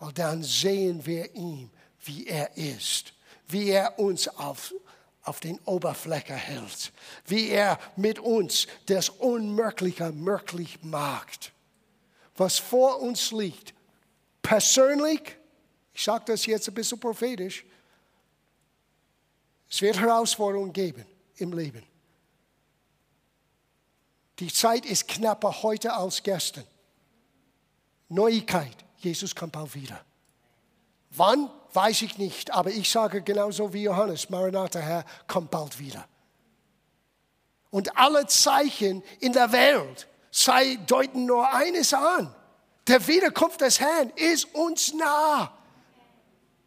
Weil 0.00 0.12
dann 0.14 0.42
sehen 0.42 1.06
wir 1.06 1.32
ihn, 1.32 1.70
wie 2.00 2.26
er 2.26 2.56
ist 2.56 3.12
wie 3.52 3.70
er 3.70 3.98
uns 3.98 4.28
auf, 4.28 4.74
auf 5.22 5.40
den 5.40 5.58
Oberfläche 5.60 6.34
hält, 6.34 6.92
wie 7.26 7.50
er 7.50 7.78
mit 7.96 8.18
uns 8.18 8.66
das 8.86 9.08
Unmögliche 9.08 10.10
möglich 10.12 10.78
macht. 10.82 11.52
Was 12.36 12.58
vor 12.58 13.00
uns 13.00 13.30
liegt, 13.30 13.74
persönlich, 14.40 15.36
ich 15.92 16.02
sage 16.02 16.24
das 16.26 16.46
jetzt 16.46 16.68
ein 16.68 16.74
bisschen 16.74 16.98
prophetisch, 16.98 17.64
es 19.68 19.80
wird 19.80 19.98
Herausforderungen 19.98 20.72
geben 20.72 21.06
im 21.36 21.52
Leben. 21.52 21.82
Die 24.38 24.52
Zeit 24.52 24.84
ist 24.86 25.08
knapper 25.08 25.62
heute 25.62 25.92
als 25.92 26.22
gestern. 26.22 26.64
Neuigkeit, 28.08 28.76
Jesus 28.98 29.34
kommt 29.34 29.52
bald 29.52 29.74
wieder. 29.74 30.04
Wann? 31.16 31.50
Weiß 31.74 32.02
ich 32.02 32.18
nicht, 32.18 32.50
aber 32.50 32.70
ich 32.70 32.90
sage 32.90 33.22
genauso 33.22 33.72
wie 33.72 33.84
Johannes, 33.84 34.28
Maranatha, 34.28 34.78
Herr, 34.78 35.04
kommt 35.26 35.50
bald 35.50 35.78
wieder. 35.78 36.04
Und 37.70 37.96
alle 37.96 38.26
Zeichen 38.26 39.02
in 39.20 39.32
der 39.32 39.52
Welt 39.52 40.06
sei, 40.30 40.76
deuten 40.86 41.24
nur 41.24 41.50
eines 41.50 41.94
an. 41.94 42.34
Der 42.86 43.06
Wiederkunft 43.06 43.62
des 43.62 43.80
Herrn 43.80 44.10
ist 44.16 44.54
uns 44.54 44.92
nah. 44.92 45.50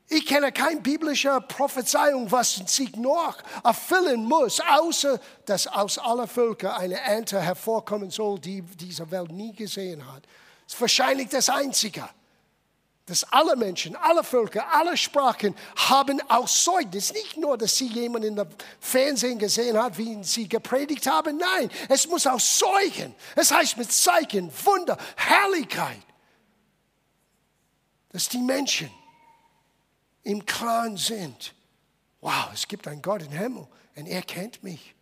Ich 0.08 0.25
kenne 0.25 0.51
keine 0.51 0.81
biblische 0.81 1.41
Prophezeiung, 1.41 2.31
was 2.31 2.55
sich 2.67 2.95
noch 2.95 3.38
erfüllen 3.63 4.23
muss, 4.25 4.60
außer 4.60 5.19
dass 5.45 5.67
aus 5.67 5.97
aller 5.97 6.27
Völker 6.27 6.77
eine 6.77 6.99
Ernte 6.99 7.41
hervorkommen 7.41 8.10
soll, 8.10 8.39
die 8.39 8.62
diese 8.62 9.10
Welt 9.12 9.31
nie 9.31 9.53
gesehen 9.53 10.05
hat. 10.12 10.23
Das 10.65 10.75
ist 10.75 10.81
wahrscheinlich 10.81 11.29
das 11.29 11.49
Einzige 11.49 12.08
dass 13.06 13.24
alle 13.32 13.56
Menschen, 13.56 13.96
alle 13.96 14.24
Völker, 14.24 14.68
alle 14.74 14.98
Sprachen 14.98 15.56
haben 15.76 16.20
auch 16.28 16.50
Zeugnis. 16.50 17.13
Nicht 17.13 17.38
nur, 17.38 17.58
dass 17.58 17.78
sie 17.78 17.88
jemanden 17.88 18.30
in 18.30 18.36
der 18.36 18.48
Fernsehen 18.80 19.38
gesehen 19.38 19.78
hat, 19.78 19.98
wie 19.98 20.24
sie 20.24 20.50
gepredigt 20.50 21.06
haben. 21.06 21.38
Nein, 21.38 21.70
es 21.88 22.08
muss 22.08 22.26
auch 22.26 22.41
zeugen. 22.41 23.13
Es 23.36 23.52
heißt 23.52 23.78
mit 23.78 23.91
Zeichen, 23.91 24.52
Wunder, 24.65 24.98
Herrlichkeit. 25.15 26.02
Dass 28.10 28.28
die 28.28 28.39
Menschen 28.39 28.89
im 30.24 30.44
Klaren 30.44 30.98
sind. 30.98 31.54
Wow, 32.22 32.50
es 32.54 32.68
gibt 32.68 32.88
einen 32.88 33.04
Gott 33.04 33.22
im 33.22 33.32
Himmel 33.32 33.68
und 33.96 34.08
er 34.08 34.24
kennt 34.24 34.63
mich. 34.63 34.94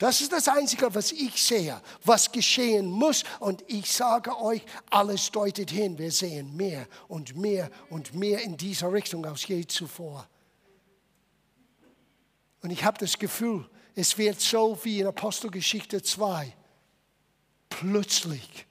Das 0.00 0.22
ist 0.22 0.32
das 0.32 0.48
Einzige, 0.48 0.94
was 0.94 1.12
ich 1.12 1.42
sehe, 1.42 1.78
was 2.06 2.32
geschehen 2.32 2.86
muss. 2.86 3.22
Und 3.38 3.62
ich 3.66 3.92
sage 3.92 4.34
euch, 4.40 4.64
alles 4.88 5.30
deutet 5.30 5.70
hin. 5.70 5.98
Wir 5.98 6.10
sehen 6.10 6.56
mehr 6.56 6.88
und 7.06 7.36
mehr 7.36 7.70
und 7.90 8.14
mehr 8.14 8.40
in 8.40 8.56
dieser 8.56 8.90
Richtung 8.90 9.26
als 9.26 9.46
je 9.46 9.62
zuvor. 9.66 10.26
Und 12.62 12.70
ich 12.70 12.82
habe 12.82 12.96
das 12.96 13.18
Gefühl, 13.18 13.68
es 13.94 14.16
wird 14.16 14.40
so 14.40 14.78
wie 14.84 15.00
in 15.00 15.06
Apostelgeschichte 15.06 16.02
2. 16.02 16.56
Plötzlich 17.68 18.66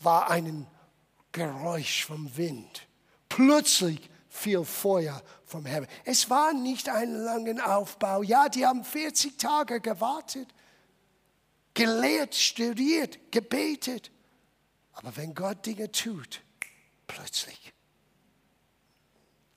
war 0.00 0.28
ein 0.30 0.66
Geräusch 1.30 2.06
vom 2.06 2.36
Wind. 2.36 2.88
Plötzlich 3.28 4.10
viel 4.32 4.64
Feuer 4.64 5.22
vom 5.44 5.66
Himmel. 5.66 5.86
Es 6.04 6.30
war 6.30 6.54
nicht 6.54 6.88
ein 6.88 7.12
langer 7.12 7.76
Aufbau. 7.76 8.22
Ja, 8.22 8.48
die 8.48 8.66
haben 8.66 8.82
40 8.82 9.36
Tage 9.36 9.80
gewartet, 9.80 10.48
gelehrt, 11.74 12.34
studiert, 12.34 13.30
gebetet. 13.30 14.10
Aber 14.94 15.14
wenn 15.16 15.34
Gott 15.34 15.66
Dinge 15.66 15.92
tut, 15.92 16.40
plötzlich. 17.06 17.74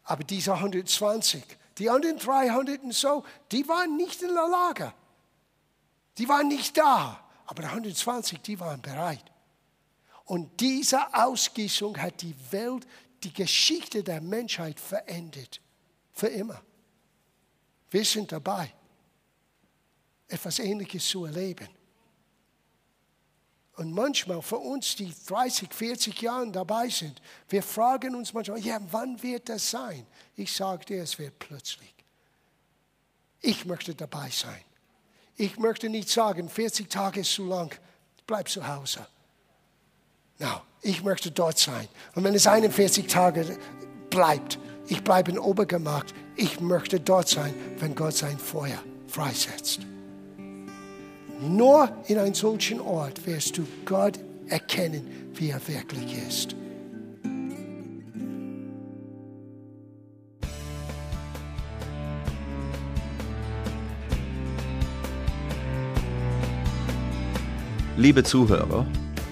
Aber 0.03 0.25
diese 0.25 0.53
120, 0.53 1.43
die 1.77 1.89
anderen 1.89 2.17
300 2.17 2.83
und 2.83 2.93
so, 2.93 3.23
die 3.53 3.67
waren 3.69 3.95
nicht 3.95 4.21
in 4.21 4.33
der 4.33 4.47
Lage. 4.47 4.93
Die 6.17 6.27
waren 6.27 6.49
nicht 6.49 6.77
da. 6.77 7.23
Aber 7.45 7.61
die 7.63 7.69
120, 7.69 8.41
die 8.41 8.59
waren 8.59 8.81
bereit. 8.81 9.23
Und 10.25 10.59
diese 10.59 11.13
Ausgießung 11.13 11.97
hat 11.97 12.21
die 12.21 12.35
Welt 12.51 12.85
die 13.25 13.33
Geschichte 13.33 14.03
der 14.03 14.21
Menschheit 14.21 14.79
verendet. 14.79 15.59
Für 16.13 16.27
immer. 16.27 16.61
Wir 17.89 18.05
sind 18.05 18.31
dabei, 18.31 18.73
etwas 20.27 20.59
Ähnliches 20.59 21.07
zu 21.07 21.25
erleben. 21.25 21.67
Und 23.77 23.91
manchmal 23.91 24.41
für 24.41 24.57
uns, 24.57 24.95
die 24.95 25.13
30, 25.27 25.73
40 25.73 26.21
Jahre 26.21 26.49
dabei 26.49 26.87
sind, 26.87 27.21
wir 27.49 27.61
fragen 27.61 28.15
uns 28.15 28.31
manchmal, 28.31 28.59
ja, 28.59 28.79
wann 28.91 29.21
wird 29.21 29.49
das 29.49 29.69
sein? 29.69 30.07
Ich 30.35 30.53
sage 30.53 30.85
dir, 30.85 31.03
es 31.03 31.19
wird 31.19 31.37
plötzlich. 31.39 31.93
Ich 33.41 33.65
möchte 33.65 33.93
dabei 33.93 34.29
sein. 34.29 34.63
Ich 35.35 35.57
möchte 35.57 35.89
nicht 35.89 36.09
sagen, 36.09 36.47
40 36.47 36.89
Tage 36.89 37.19
ist 37.19 37.33
zu 37.33 37.45
lang, 37.45 37.77
bleib 38.25 38.47
zu 38.47 38.65
Hause. 38.65 39.05
No, 40.39 40.61
ich 40.85 41.03
möchte 41.03 41.31
dort 41.31 41.57
sein. 41.57 41.87
Und 42.13 42.23
wenn 42.23 42.35
es 42.35 42.45
41 42.45 43.07
Tage 43.07 43.57
bleibt, 44.11 44.59
ich 44.87 45.03
bleibe 45.03 45.31
in 45.31 45.39
Obergemacht, 45.39 46.13
ich 46.35 46.59
möchte 46.59 46.99
dort 46.99 47.27
sein, 47.27 47.53
wenn 47.79 47.95
Gott 47.95 48.13
sein 48.13 48.37
Feuer 48.37 48.77
freisetzt. 49.07 49.79
Nur 51.41 51.89
in 52.07 52.19
einem 52.19 52.35
solchen 52.35 52.79
Ort 52.79 53.25
wirst 53.25 53.57
du 53.57 53.65
Gott 53.83 54.19
erkennen, 54.47 55.31
wie 55.33 55.49
er 55.49 55.67
wirklich 55.67 56.15
ist. 56.27 56.55
Liebe 67.97 68.23
Zuhörer, 68.23 68.85